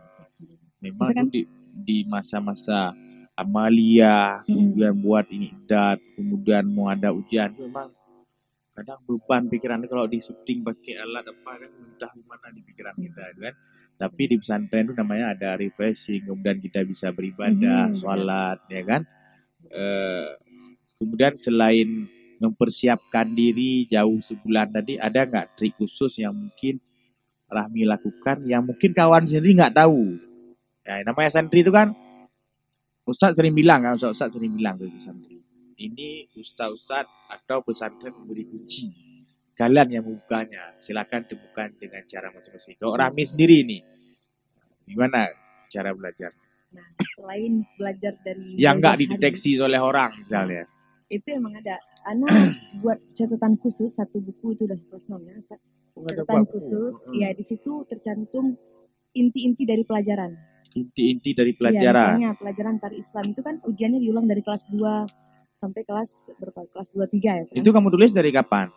Memang 0.81 1.07
tuh 1.09 1.27
di, 1.29 1.41
di 1.73 1.97
masa-masa 2.05 2.91
amalia, 3.33 4.39
Mm. 4.41 4.47
kemudian 4.47 4.95
buat 4.97 5.25
ini 5.27 5.49
dat, 5.65 5.99
kemudian 6.13 6.63
mau 6.65 6.87
ada 6.87 7.09
ujian, 7.09 7.49
memang 7.53 7.89
kadang 8.73 8.99
beban 9.03 9.47
pikiran 9.47 9.79
kalau 9.83 10.05
di 10.05 10.17
syuting 10.17 10.61
pakai 10.61 10.97
alat 10.97 11.23
apa 11.23 11.51
kan 11.57 11.71
entah 11.71 12.11
gimana 12.11 12.47
di 12.49 12.61
pikiran 12.63 12.95
kita 12.95 13.21
itu 13.27 13.41
kan. 13.43 13.55
Tapi 14.03 14.23
di 14.27 14.35
pesantren 14.35 14.91
itu 14.91 14.95
namanya 14.99 15.31
ada 15.31 15.55
refreshing, 15.55 16.27
kemudian 16.27 16.59
kita 16.59 16.83
bisa 16.83 17.07
beribadah, 17.15 17.87
Mhm, 17.87 18.03
sholat, 18.03 18.59
ya 18.67 18.83
kan. 18.83 19.01
Eh, 19.71 20.27
kemudian 20.99 21.39
selain 21.39 22.03
mempersiapkan 22.43 23.31
diri 23.31 23.87
jauh 23.87 24.19
sebulan 24.27 24.75
tadi, 24.75 24.99
ada 24.99 25.23
nggak 25.23 25.55
trik 25.55 25.79
khusus 25.79 26.19
yang 26.19 26.35
mungkin 26.35 26.83
Rahmi 27.47 27.85
lakukan 27.87 28.43
yang 28.49 28.65
mungkin 28.65 28.91
kawan 28.91 29.23
sendiri 29.23 29.55
nggak 29.55 29.77
tahu? 29.77 30.19
Ya, 30.83 30.99
namanya 31.07 31.31
santri 31.31 31.63
itu 31.63 31.71
kan 31.71 31.95
Ustadz 33.07 33.39
sering 33.39 33.55
bilang 33.55 33.83
kan, 33.87 33.95
Ustadz, 33.95 34.19
Ustadz 34.19 34.35
sering 34.35 34.51
bilang 34.51 34.75
ke 34.75 34.87
santri. 34.99 35.39
Ini 35.79 36.27
Ustadz-Ustadz 36.35 37.31
atau 37.31 37.63
pesantren 37.63 38.11
memberi 38.15 38.47
kunci. 38.47 39.12
Kalian 39.53 39.87
yang 39.91 40.03
membukanya, 40.03 40.73
silakan 40.77 41.21
temukan 41.23 41.69
dengan 41.77 42.01
cara 42.03 42.27
masing-masing. 42.27 42.73
Kalau 42.75 42.97
Rahmi 42.97 43.21
sendiri 43.21 43.61
ini, 43.61 43.77
gimana 44.83 45.29
cara 45.69 45.93
belajar? 45.93 46.33
Nah, 46.73 46.81
selain 47.13 47.61
belajar 47.77 48.17
dari 48.19 48.57
Yang 48.57 48.75
nggak 48.75 48.93
jauh-jauh 48.95 48.97
hari, 48.97 49.03
dideteksi 49.05 49.49
oleh 49.59 49.77
orang 49.77 50.11
misalnya. 50.17 50.63
itu 51.07 51.27
emang 51.29 51.53
ada. 51.53 51.77
Ana 52.03 52.25
buat 52.81 52.97
catatan 53.13 53.53
khusus 53.55 53.93
satu 53.93 54.17
buku 54.19 54.57
itu 54.57 54.65
udah 54.65 54.75
kelas 54.81 55.05
6 55.05 55.21
ya. 55.21 55.33
Ustaz. 55.37 55.59
Catatan 55.93 56.43
khusus, 56.49 56.95
ya 57.13 57.29
di 57.29 57.45
situ 57.45 57.85
tercantum 57.85 58.57
inti-inti 59.13 59.63
dari 59.63 59.85
pelajaran. 59.85 60.33
Inti-inti 60.73 61.37
dari 61.37 61.53
Iya, 61.53 61.59
pelajaran. 61.61 62.09
misalnya 62.09 62.31
pelajaran 62.33 62.75
tari 62.81 62.97
Islam 62.97 63.25
itu 63.29 63.41
kan 63.41 63.55
ujiannya 63.61 64.01
diulang 64.01 64.25
dari 64.25 64.41
kelas 64.41 64.65
2 64.67 65.05
sampai 65.53 65.85
kelas 65.85 66.09
berapa? 66.41 66.65
Kelas 66.65 66.89
2 66.91 67.05
3 67.05 67.29
ya. 67.31 67.41
Ustaz? 67.45 67.53
Itu 67.53 67.69
kamu 67.69 67.93
tulis 67.93 68.09
dari 68.09 68.33
kapan? 68.33 68.73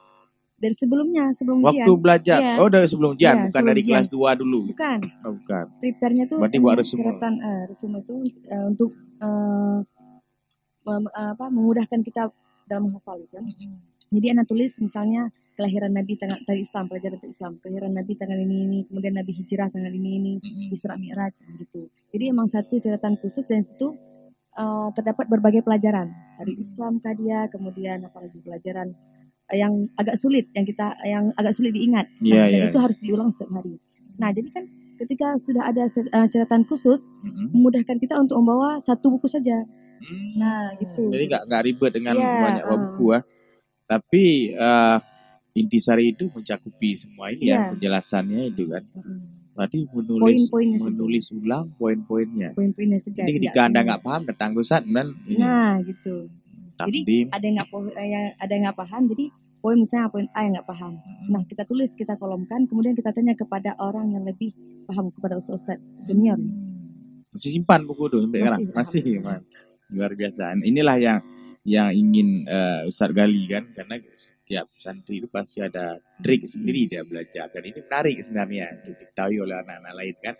Dari 0.57 0.73
sebelumnya, 0.73 1.25
sebelum 1.31 1.61
Waktu 1.61 1.85
ujian. 1.85 1.99
belajar. 1.99 2.39
Iya. 2.39 2.55
Oh, 2.57 2.69
dari 2.69 2.87
sebelum 2.87 3.11
ujian, 3.13 3.29
Iya, 3.31 3.43
bukan 3.43 3.53
sebelum 3.53 3.69
dari 3.69 3.81
ujian. 3.81 3.93
kelas 3.95 4.09
2 4.09 4.31
dulu. 4.35 4.61
Bukan, 4.69 4.99
Oh, 5.21 5.33
bukan. 5.35 5.65
prepare-nya 5.79 6.25
tuh 6.25 6.39
Berarti 6.39 6.59
buat 6.59 6.77
resume. 6.77 7.03
catatan 7.07 7.35
eh, 7.39 7.63
resume 7.67 7.97
itu 8.01 8.15
eh, 8.47 8.65
untuk 8.67 8.91
eh, 9.19 9.79
mem- 10.83 11.13
apa 11.13 11.45
memudahkan 11.47 12.01
kita 12.01 12.23
dalam 12.65 12.89
menghafal 12.89 13.21
kan. 13.29 13.45
Jadi 14.09 14.27
anak 14.29 14.47
tulis 14.47 14.73
misalnya 14.79 15.29
kelahiran 15.53 15.91
Nabi 15.91 16.15
tanggal 16.15 16.39
tadi 16.43 16.63
Islam, 16.63 16.85
pelajaran 16.87 17.17
tentang 17.17 17.33
Islam, 17.33 17.53
kelahiran 17.59 17.91
Nabi 17.91 18.13
tanggal 18.15 18.39
ini 18.39 18.57
ini, 18.63 18.79
kemudian 18.85 19.15
Nabi 19.15 19.33
hijrah 19.35 19.69
tanggal 19.69 19.89
ini 19.91 20.11
ini, 20.15 20.33
Isra 20.69 20.95
Mi'raj 20.95 21.33
gitu. 21.55 21.85
Jadi 22.11 22.25
emang 22.27 22.47
satu 22.47 22.77
catatan 22.77 23.17
khusus 23.17 23.45
dan 23.45 23.61
situ 23.61 23.93
eh, 24.55 24.89
terdapat 24.93 25.27
berbagai 25.27 25.61
pelajaran 25.61 26.09
dari 26.37 26.57
Islam 26.57 26.97
kadia, 26.97 27.45
kemudian 27.47 28.01
apalagi 28.03 28.37
pelajaran 28.39 28.89
eh, 28.89 29.16
yang 29.55 29.87
agak 29.95 30.19
sulit 30.19 30.51
yang 30.53 30.67
kita 30.67 30.97
yang 31.07 31.31
agak 31.39 31.55
sulit 31.55 31.71
diingat. 31.71 32.11
Iya, 32.19 32.35
Nah, 32.35 32.47
dan 32.51 32.61
iya. 32.61 32.69
itu 32.71 32.79
harus 32.83 32.99
diulang 32.99 33.31
setiap 33.31 33.51
hari. 33.55 33.79
Nah, 34.19 34.31
jadi 34.35 34.49
kan 34.51 34.65
ketika 34.97 35.37
sudah 35.45 35.71
ada 35.71 35.85
eh, 35.87 36.27
catatan 36.33 36.65
khusus 36.65 37.05
Mm-mm. 37.23 37.53
memudahkan 37.53 37.97
kita 38.01 38.17
untuk 38.17 38.41
membawa 38.41 38.81
satu 38.81 39.13
buku 39.13 39.29
saja. 39.29 39.63
Hmm. 39.97 40.31
Nah, 40.41 40.75
gitu. 40.77 41.09
Jadi 41.13 41.25
nggak 41.31 41.43
nggak 41.47 41.63
ribet 41.63 41.93
dengan 41.95 42.15
Iya, 42.19 42.33
banyak 42.43 42.65
uh. 42.65 42.75
buku 42.75 43.05
ya. 43.15 43.21
Tapi 43.87 44.25
eh, 44.51 44.97
intisari 45.57 46.13
itu 46.13 46.27
mencakupi 46.29 46.99
semua 46.99 47.31
ini 47.31 47.49
ya 47.49 47.57
Iya. 47.57 47.67
penjelasannya 47.77 48.41
itu 48.51 48.67
kan. 48.67 48.83
Mm. 48.99 49.21
Berarti 49.57 49.79
menulis 49.89 50.53
saja. 50.53 50.85
menulis 50.85 51.25
ulang 51.33 51.67
poin-poinnya. 51.81 52.53
Poin-poinnya 52.53 53.01
saja. 53.01 53.25
Jadi 53.25 53.33
ketika 53.41 53.61
anda 53.65 53.81
nggak 53.89 54.03
paham 54.05 54.23
datang 54.29 54.53
ke 54.53 54.61
dan 54.69 55.07
ini 55.25 55.41
Nah, 55.41 55.81
gitu. 55.81 56.29
Jadi 56.77 56.99
takdim. 57.03 57.27
ada 57.33 57.45
yang 57.45 57.57
nggak 57.57 57.71
eh, 57.97 58.31
ada 58.37 58.53
yang 58.53 58.65
nggak 58.69 58.79
paham, 58.79 59.03
jadi 59.09 59.25
poin 59.65 59.77
misalnya 59.81 60.09
poin 60.13 60.27
A 60.37 60.41
yang 60.45 60.53
nggak 60.61 60.69
paham. 60.69 60.93
Nah, 61.33 61.43
kita 61.49 61.63
tulis, 61.65 61.91
kita 61.97 62.15
kolomkan, 62.21 62.69
kemudian 62.69 62.93
kita 62.93 63.11
tanya 63.11 63.33
kepada 63.33 63.75
orang 63.81 64.13
yang 64.13 64.25
lebih 64.29 64.53
paham 64.85 65.09
kepada 65.11 65.41
ustaz 65.41 65.81
senior. 66.05 66.39
Masih 67.33 67.53
simpan 67.57 67.85
buku 67.85 68.09
itu 68.13 68.17
sampai 68.23 68.39
sekarang. 68.45 68.61
Masih. 68.73 69.05
Mas. 69.21 69.43
Luar 69.93 70.13
biasa. 70.13 70.57
Inilah 70.65 70.97
yang 71.01 71.19
yang 71.67 71.91
ingin 71.91 72.47
eh, 72.47 72.87
Ustaz 72.87 73.11
gali 73.11 73.43
kan 73.51 73.67
karena 73.75 73.99
setiap 74.47 74.71
santri 74.79 75.19
itu 75.19 75.27
pasti 75.27 75.59
ada 75.59 75.99
trik 76.23 76.47
sendiri 76.47 76.87
dia 76.87 77.03
belajar 77.03 77.51
dan 77.51 77.63
ini 77.67 77.83
menarik 77.83 78.17
sebenarnya 78.23 78.67
diketahui 78.87 79.43
oleh 79.43 79.59
anak-anak 79.59 79.93
lain 79.99 80.17
kan 80.23 80.35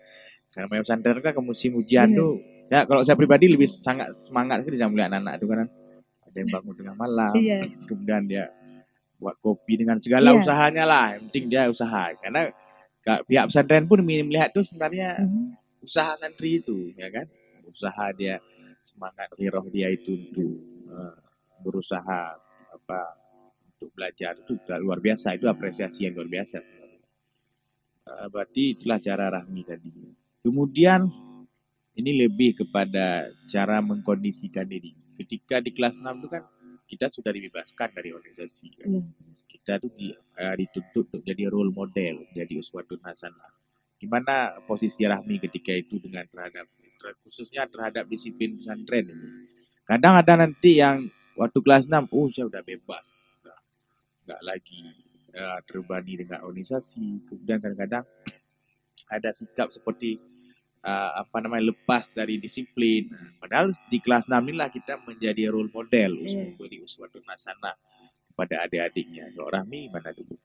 karena 0.55 0.65
memang 0.71 0.87
pesantren 0.87 1.19
kan 1.19 1.35
ke 1.35 1.43
musim 1.43 1.75
ujian 1.75 2.07
Benar. 2.15 2.19
tuh 2.23 2.33
ya 2.71 2.79
kalau 2.87 3.03
saya 3.03 3.19
pribadi 3.19 3.51
lebih 3.51 3.67
sangat 3.67 4.15
semangat 4.15 4.63
sekali 4.63 4.79
saya 4.79 4.87
melihat 4.87 5.11
anak-anak 5.11 5.33
itu 5.35 5.47
kan 5.51 5.67
ada 6.37 6.45
yang 6.45 6.53
bangun 6.53 6.73
tengah 6.77 6.93
malam 6.95 7.33
Iya. 7.33 7.59
kemudian 7.89 8.23
dia 8.23 8.45
buat 9.17 9.33
kopi 9.41 9.81
dengan 9.81 9.97
segala 9.97 10.29
Iya. 10.29 10.45
usahanya 10.45 10.85
lah 10.85 11.05
yang 11.17 11.25
penting 11.25 11.45
dia 11.49 11.65
usaha 11.65 12.13
karena 12.13 12.53
ka- 13.01 13.25
pihak 13.25 13.49
pesantren 13.49 13.89
pun 13.89 14.05
melihat 14.05 14.53
tuh 14.53 14.61
sebenarnya 14.61 15.17
Mhm. 15.17 15.57
usaha 15.81 16.13
santri 16.13 16.61
itu 16.61 16.93
ya 16.93 17.09
kan 17.09 17.25
usaha 17.65 18.05
dia 18.13 18.37
semangat 18.85 19.33
hiroh 19.35 19.65
dia 19.67 19.89
itu 19.89 20.13
untuk 20.13 20.53
uh, 20.87 21.17
berusaha 21.59 22.37
apa 22.69 22.99
untuk 23.73 23.89
belajar 23.93 24.37
itu 24.37 24.53
luar 24.77 25.01
biasa 25.01 25.33
itu 25.33 25.45
apresiasi 25.45 26.05
yang 26.05 26.13
luar 26.13 26.29
biasa 26.31 26.61
uh, 28.07 28.27
berarti 28.29 28.77
itulah 28.77 28.97
cara 28.97 29.33
Rahmi 29.33 29.61
tadi 29.65 29.89
kemudian 30.41 31.09
ini 31.97 32.11
lebih 32.13 32.61
kepada 32.63 33.27
cara 33.49 33.81
mengkondisikan 33.81 34.69
diri. 34.69 34.93
Ketika 35.17 35.57
di 35.57 35.73
kelas 35.73 35.97
6 35.97 36.05
itu 36.21 36.27
kan 36.29 36.45
kita 36.87 37.09
sudah 37.09 37.33
dibebaskan 37.33 37.89
dari 37.91 38.13
organisasi 38.15 38.67
kan? 38.79 38.87
Hmm. 38.87 39.11
kita 39.51 39.83
tuh 39.83 39.91
di, 39.91 40.15
uh, 40.15 40.55
dituntut 40.55 41.11
untuk 41.11 41.21
jadi 41.27 41.51
role 41.51 41.75
model 41.75 42.23
jadi 42.31 42.55
uswatun 42.55 43.03
hasanah 43.03 43.51
gimana 43.97 44.55
posisi 44.63 45.03
Rahmi 45.03 45.41
ketika 45.41 45.73
itu 45.73 45.97
dengan 45.97 46.23
terhadap 46.29 46.69
khususnya 47.25 47.65
terhadap 47.69 48.05
disiplin 48.09 48.57
pesantren 48.57 49.09
ini. 49.09 49.29
Kadang 49.87 50.19
ada 50.19 50.33
nanti 50.35 50.81
yang 50.81 51.07
waktu 51.39 51.59
kelas 51.63 51.87
6 51.87 52.11
oh 52.11 52.27
saya 52.33 52.45
udah 52.49 52.61
bebas. 52.65 53.05
Nggak, 53.41 53.59
nggak 54.27 54.41
lagi 54.43 54.81
uh, 55.37 55.59
terbani 55.63 56.13
dengan 56.19 56.39
organisasi. 56.43 57.29
Kemudian 57.29 57.59
kadang-kadang 57.63 58.03
ada 59.15 59.29
sikap 59.31 59.71
seperti 59.71 60.19
uh, 60.87 61.11
apa 61.19 61.37
namanya 61.43 61.75
lepas 61.75 62.07
dari 62.15 62.39
disiplin 62.39 63.11
padahal 63.43 63.75
di 63.91 63.99
kelas 63.99 64.31
6 64.31 64.39
inilah 64.47 64.71
kita 64.71 65.03
menjadi 65.03 65.51
role 65.51 65.67
model 65.75 66.23
yeah. 66.23 66.55
di 66.55 66.77
uswatun 66.79 67.27
hasanah 67.27 67.75
kepada 68.31 68.63
adik-adiknya 68.63 69.27
kalau 69.35 69.51
Rahmi 69.51 69.91
mana 69.91 70.15
dulu 70.15 70.39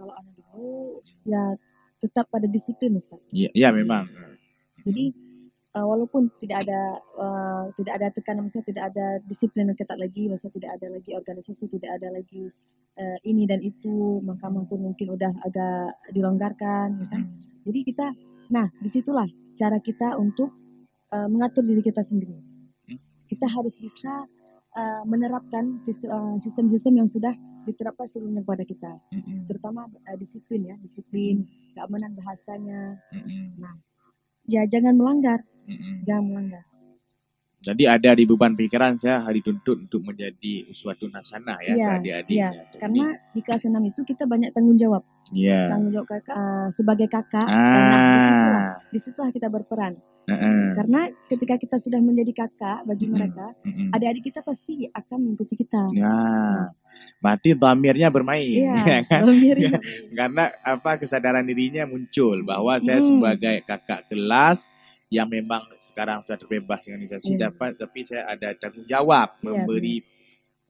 kalau 0.00 0.16
anak 0.16 0.32
dulu 0.40 1.04
ya 1.28 1.60
tetap 2.02 2.26
pada 2.26 2.50
disiplin 2.50 2.98
Ustaz. 2.98 3.22
Iya, 3.30 3.54
ya, 3.54 3.70
memang. 3.70 4.10
Jadi 4.82 5.14
uh, 5.78 5.86
walaupun 5.86 6.26
tidak 6.42 6.66
ada 6.66 6.98
uh, 7.14 7.70
tidak 7.78 8.02
ada 8.02 8.06
tekanan 8.10 8.50
misalnya 8.50 8.66
tidak 8.74 8.84
ada 8.90 9.06
disiplin 9.22 9.70
yang 9.70 9.78
ketat 9.78 9.94
lagi, 9.94 10.26
maksudnya 10.26 10.54
tidak 10.58 10.70
ada 10.82 10.86
lagi 10.90 11.10
organisasi, 11.14 11.64
tidak 11.70 11.90
ada 12.02 12.08
lagi 12.10 12.50
uh, 12.98 13.18
ini 13.22 13.46
dan 13.46 13.62
itu, 13.62 14.18
mahkamah 14.26 14.66
pun 14.66 14.82
mungkin 14.82 15.14
udah 15.14 15.30
agak 15.46 16.10
dilonggarkan, 16.10 16.88
ya 16.98 17.06
kan? 17.06 17.22
Jadi 17.62 17.80
kita, 17.86 18.06
nah 18.48 18.66
di 18.80 18.88
situlah 18.88 19.28
cara 19.54 19.78
kita 19.78 20.16
untuk 20.16 20.50
uh, 21.12 21.28
mengatur 21.28 21.62
diri 21.62 21.84
kita 21.84 22.00
sendiri. 22.00 22.34
Kita 23.28 23.48
harus 23.48 23.76
bisa 23.80 24.28
uh, 24.76 25.02
menerapkan 25.08 25.80
sistem-sistem 25.80 26.92
uh, 26.96 26.98
yang 27.04 27.08
sudah 27.08 27.32
diterapkan 27.62 28.06
sebelumnya 28.10 28.42
kepada 28.42 28.64
kita, 28.66 28.92
mm-hmm. 29.14 29.46
terutama 29.46 29.86
uh, 29.86 30.16
disiplin 30.18 30.66
ya, 30.66 30.76
disiplin, 30.82 31.46
keamanan 31.72 32.12
bahasanya. 32.18 32.98
Mm-hmm. 33.14 33.44
Nah, 33.62 33.74
ya 34.50 34.66
jangan 34.66 34.98
melanggar, 34.98 35.40
mm-hmm. 35.70 35.94
jangan 36.04 36.24
melanggar. 36.26 36.64
Jadi 37.62 37.86
ada 37.86 38.10
di 38.18 38.26
beban 38.26 38.58
pikiran 38.58 38.98
saya 38.98 39.22
hari 39.22 39.38
tuntut 39.38 39.86
untuk 39.86 40.02
menjadi 40.02 40.66
suatu 40.74 41.06
nasana 41.06 41.54
ya, 41.62 41.78
ya 41.78 41.88
adik-adik. 41.94 42.34
Ya, 42.34 42.50
karena 42.74 43.14
di 43.30 43.40
kelas 43.40 43.70
6 43.70 43.78
itu 43.86 44.00
kita 44.02 44.26
banyak 44.26 44.50
tanggung 44.50 44.74
jawab. 44.74 45.06
Ya. 45.30 45.70
Tanggung 45.70 45.94
jawab 45.94 46.10
kakak, 46.10 46.34
uh, 46.34 46.68
sebagai 46.74 47.06
kakak. 47.06 47.46
Ah. 47.46 47.62
Nah, 47.70 48.02
di 48.02 48.18
situlah, 48.26 48.66
di 48.90 48.98
situlah 48.98 49.30
kita 49.30 49.48
berperan. 49.48 49.94
Uh-uh. 50.22 50.74
Karena 50.78 51.00
ketika 51.30 51.54
kita 51.58 51.76
sudah 51.78 51.98
menjadi 52.02 52.46
kakak 52.46 52.82
bagi 52.82 53.06
uh-uh. 53.06 53.14
mereka, 53.14 53.46
uh-uh. 53.54 53.94
adik-adik 53.94 54.34
kita 54.34 54.40
pasti 54.42 54.90
akan 54.90 55.18
mengikuti 55.22 55.54
kita. 55.54 55.86
Ya. 55.94 56.10
Nah, 56.10 56.66
Berarti 57.22 57.54
damirnya 57.54 58.10
bermain, 58.10 58.42
iya, 58.42 58.74
ya 58.98 59.00
kan? 59.06 59.22
Ya, 59.30 59.78
karena 60.18 60.50
apa 60.66 60.98
kesadaran 60.98 61.46
dirinya 61.46 61.86
muncul 61.86 62.42
bahwa 62.42 62.82
saya 62.82 62.98
hmm. 62.98 63.06
sebagai 63.06 63.56
kakak 63.62 64.10
kelas 64.10 64.66
yang 65.12 65.28
memang 65.28 65.68
sekarang 65.84 66.24
sudah 66.24 66.40
terbebas 66.40 66.80
organisasi 66.88 67.36
yeah. 67.36 67.52
dapat, 67.52 67.76
tapi 67.76 68.00
saya 68.08 68.32
ada 68.32 68.56
tanggung 68.56 68.88
jawab 68.88 69.28
yeah, 69.36 69.44
memberi 69.44 70.00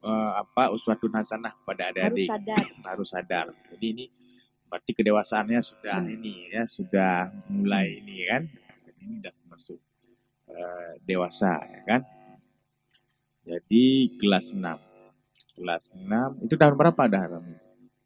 uh, 0.03 0.43
apa 0.43 0.75
uswatun 0.75 1.15
hasanah 1.15 1.55
kepada 1.63 1.95
adik-adik. 1.95 2.27
Harus 2.27 2.35
sadar. 2.35 2.65
Harus 2.91 3.09
sadar. 3.15 3.45
Jadi 3.71 3.85
ini 3.87 4.05
berarti 4.67 4.91
kedewasaannya 4.91 5.59
sudah 5.63 5.97
hmm. 6.03 6.15
ini 6.19 6.35
ya, 6.51 6.63
sudah 6.67 7.31
mulai 7.47 8.03
ini 8.03 8.15
kan. 8.27 8.43
Ini 8.99 9.23
sudah 9.23 9.33
masuk 9.47 9.79
uh, 10.51 10.91
dewasa 11.07 11.63
ya 11.63 11.81
kan. 11.87 12.01
Jadi 13.47 13.83
kelas 14.19 14.51
6 14.51 14.59
kelas 15.53 15.83
6 15.95 16.47
itu 16.47 16.55
tahun 16.59 16.75
berapa 16.75 17.01
dah 17.07 17.23
Rami? 17.31 17.55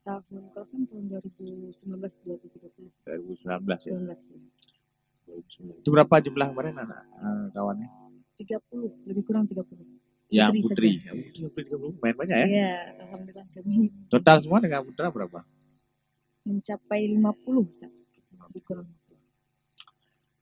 Tahun 0.06 0.22
kelas 0.54 0.70
6 0.70 0.86
tahun 0.86 1.04
2019 1.18 1.98
2020. 1.98 3.06
2019 3.06 3.90
ya. 3.90 3.98
2019. 4.06 4.58
Itu 5.84 5.90
berapa 5.92 6.16
jumlah 6.24 6.48
kemarin 6.52 6.76
anak 6.80 7.04
uh, 7.20 7.48
kawannya? 7.52 7.90
30, 8.38 9.10
lebih 9.10 9.24
kurang 9.26 9.50
30. 9.50 9.66
Yang 10.28 10.52
putri, 10.68 11.00
ya, 11.02 11.12
putri, 11.16 11.40
putri 11.48 11.64
30 11.72 12.04
main 12.04 12.16
banyak 12.16 12.38
ya? 12.38 12.48
Iya, 12.48 12.76
alhamdulillah 13.08 13.46
kami. 13.56 13.76
Total 14.12 14.38
semua 14.44 14.60
dengan 14.60 14.84
putra 14.84 15.08
berapa? 15.08 15.40
Mencapai 16.44 17.08
50, 17.12 17.24
lebih 18.36 18.62
kurang. 18.68 18.88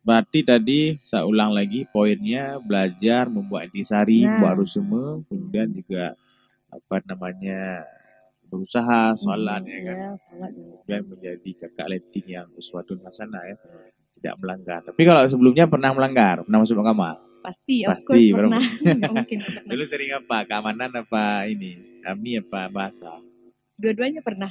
Berarti 0.05 0.45
tadi 0.45 0.79
saya 1.09 1.25
ulang 1.25 1.49
lagi 1.49 1.85
poinnya 1.89 2.61
belajar 2.61 3.25
membuat 3.25 3.73
intisari, 3.73 4.21
nah. 4.21 4.37
membuat 4.37 4.55
rusume, 4.61 5.25
kemudian 5.25 5.69
juga 5.73 6.13
apa 6.69 7.01
namanya 7.09 7.85
berusaha 8.45 9.17
sholat 9.17 9.65
hmm, 9.65 9.73
ya 9.73 9.79
kan 9.81 9.95
ya, 9.97 10.11
sholat, 10.21 10.51
dan 10.85 11.01
menjadi 11.09 11.49
kakak 11.65 11.87
letting 11.89 12.27
yang 12.29 12.47
sesuatu 12.53 12.93
hasanah 13.01 13.41
ya 13.49 13.55
tidak 14.25 14.41
melanggar. 14.41 14.81
Tapi 14.81 15.01
kalau 15.05 15.21
sebelumnya 15.29 15.69
pernah 15.69 15.93
melanggar 15.93 16.41
pernah 16.41 16.65
masuk 16.65 16.81
mahkamah? 16.81 17.21
Pasti 17.45 17.85
pasti 17.85 18.33
pernah. 18.33 18.57
mungkin 19.13 19.37
dulu 19.69 19.83
sering 19.85 20.17
apa 20.17 20.49
keamanan 20.49 20.89
apa 20.97 21.45
ini? 21.45 22.01
Kami 22.01 22.41
apa 22.41 22.65
bahasa? 22.73 23.21
Dua-duanya 23.77 24.25
pernah. 24.25 24.49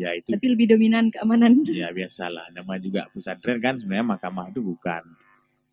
Ya 0.00 0.16
itu. 0.16 0.32
Tapi 0.32 0.46
lebih 0.48 0.72
dominan 0.72 1.12
keamanan. 1.12 1.60
Ya 1.68 1.92
biasalah. 1.92 2.48
Nama 2.56 2.72
juga 2.80 3.04
pesantren 3.12 3.60
kan 3.60 3.76
sebenarnya 3.76 4.16
mahkamah 4.16 4.48
itu 4.48 4.64
bukan 4.64 5.04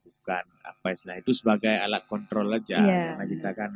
bukan 0.03 0.43
apa 0.67 0.87
istilah. 0.91 1.15
Itu 1.23 1.31
sebagai 1.31 1.71
alat 1.79 2.03
kontrol 2.11 2.51
aja. 2.51 2.83
Ya. 2.83 3.15
karena 3.15 3.25
kita 3.31 3.49
kan 3.55 3.71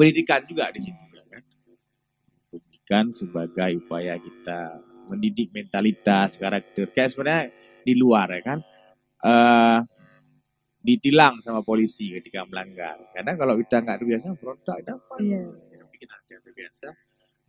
pendidikan 0.00 0.40
juga 0.48 0.72
di 0.72 0.80
situ 0.80 1.04
ya 1.12 1.24
kan. 1.28 1.42
Pendidikan 2.48 3.04
sebagai 3.12 3.70
upaya 3.84 4.16
kita 4.16 4.80
mendidik 5.12 5.52
mentalitas, 5.52 6.40
karakter. 6.40 6.88
Kayak 6.88 7.12
sebenarnya 7.12 7.59
di 7.82 7.94
luar 7.96 8.28
ya 8.36 8.42
kan. 8.44 8.58
Uh, 9.20 9.80
ditilang 10.80 11.44
sama 11.44 11.60
polisi 11.60 12.08
ketika 12.16 12.48
melanggar. 12.48 12.96
Karena 13.12 13.36
kalau 13.36 13.54
kita 13.60 13.84
nggak 13.84 13.98
terbiasa 14.00 14.26
berontak 14.36 14.76
itu 14.80 14.90
apa? 14.96 15.14
Iya. 15.20 15.42
Tapi 15.76 15.96
kita 16.00 16.14
terbiasa, 16.40 16.88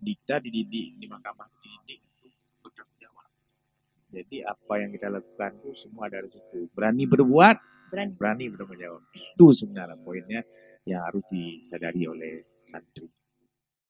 kita 0.04 0.36
dididik 0.44 1.00
di 1.00 1.06
mahkamah 1.08 1.48
dididik 1.64 2.00
untuk 2.04 2.34
bertanggung 2.68 3.00
jawab. 3.00 3.28
Jadi 4.12 4.38
apa 4.44 4.74
yang 4.84 4.90
kita 4.92 5.08
lakukan 5.08 5.52
itu 5.64 5.72
semua 5.80 6.06
dari 6.12 6.28
situ. 6.28 6.68
Berani 6.76 7.04
berbuat, 7.08 7.58
berani, 7.88 8.12
berani 8.20 8.44
bertanggung 8.52 8.80
jawab. 8.84 9.02
Itu 9.16 9.46
sebenarnya 9.56 9.98
poinnya 10.04 10.42
yang 10.84 11.08
harus 11.08 11.24
disadari 11.32 12.04
oleh 12.04 12.44
santri. 12.68 13.21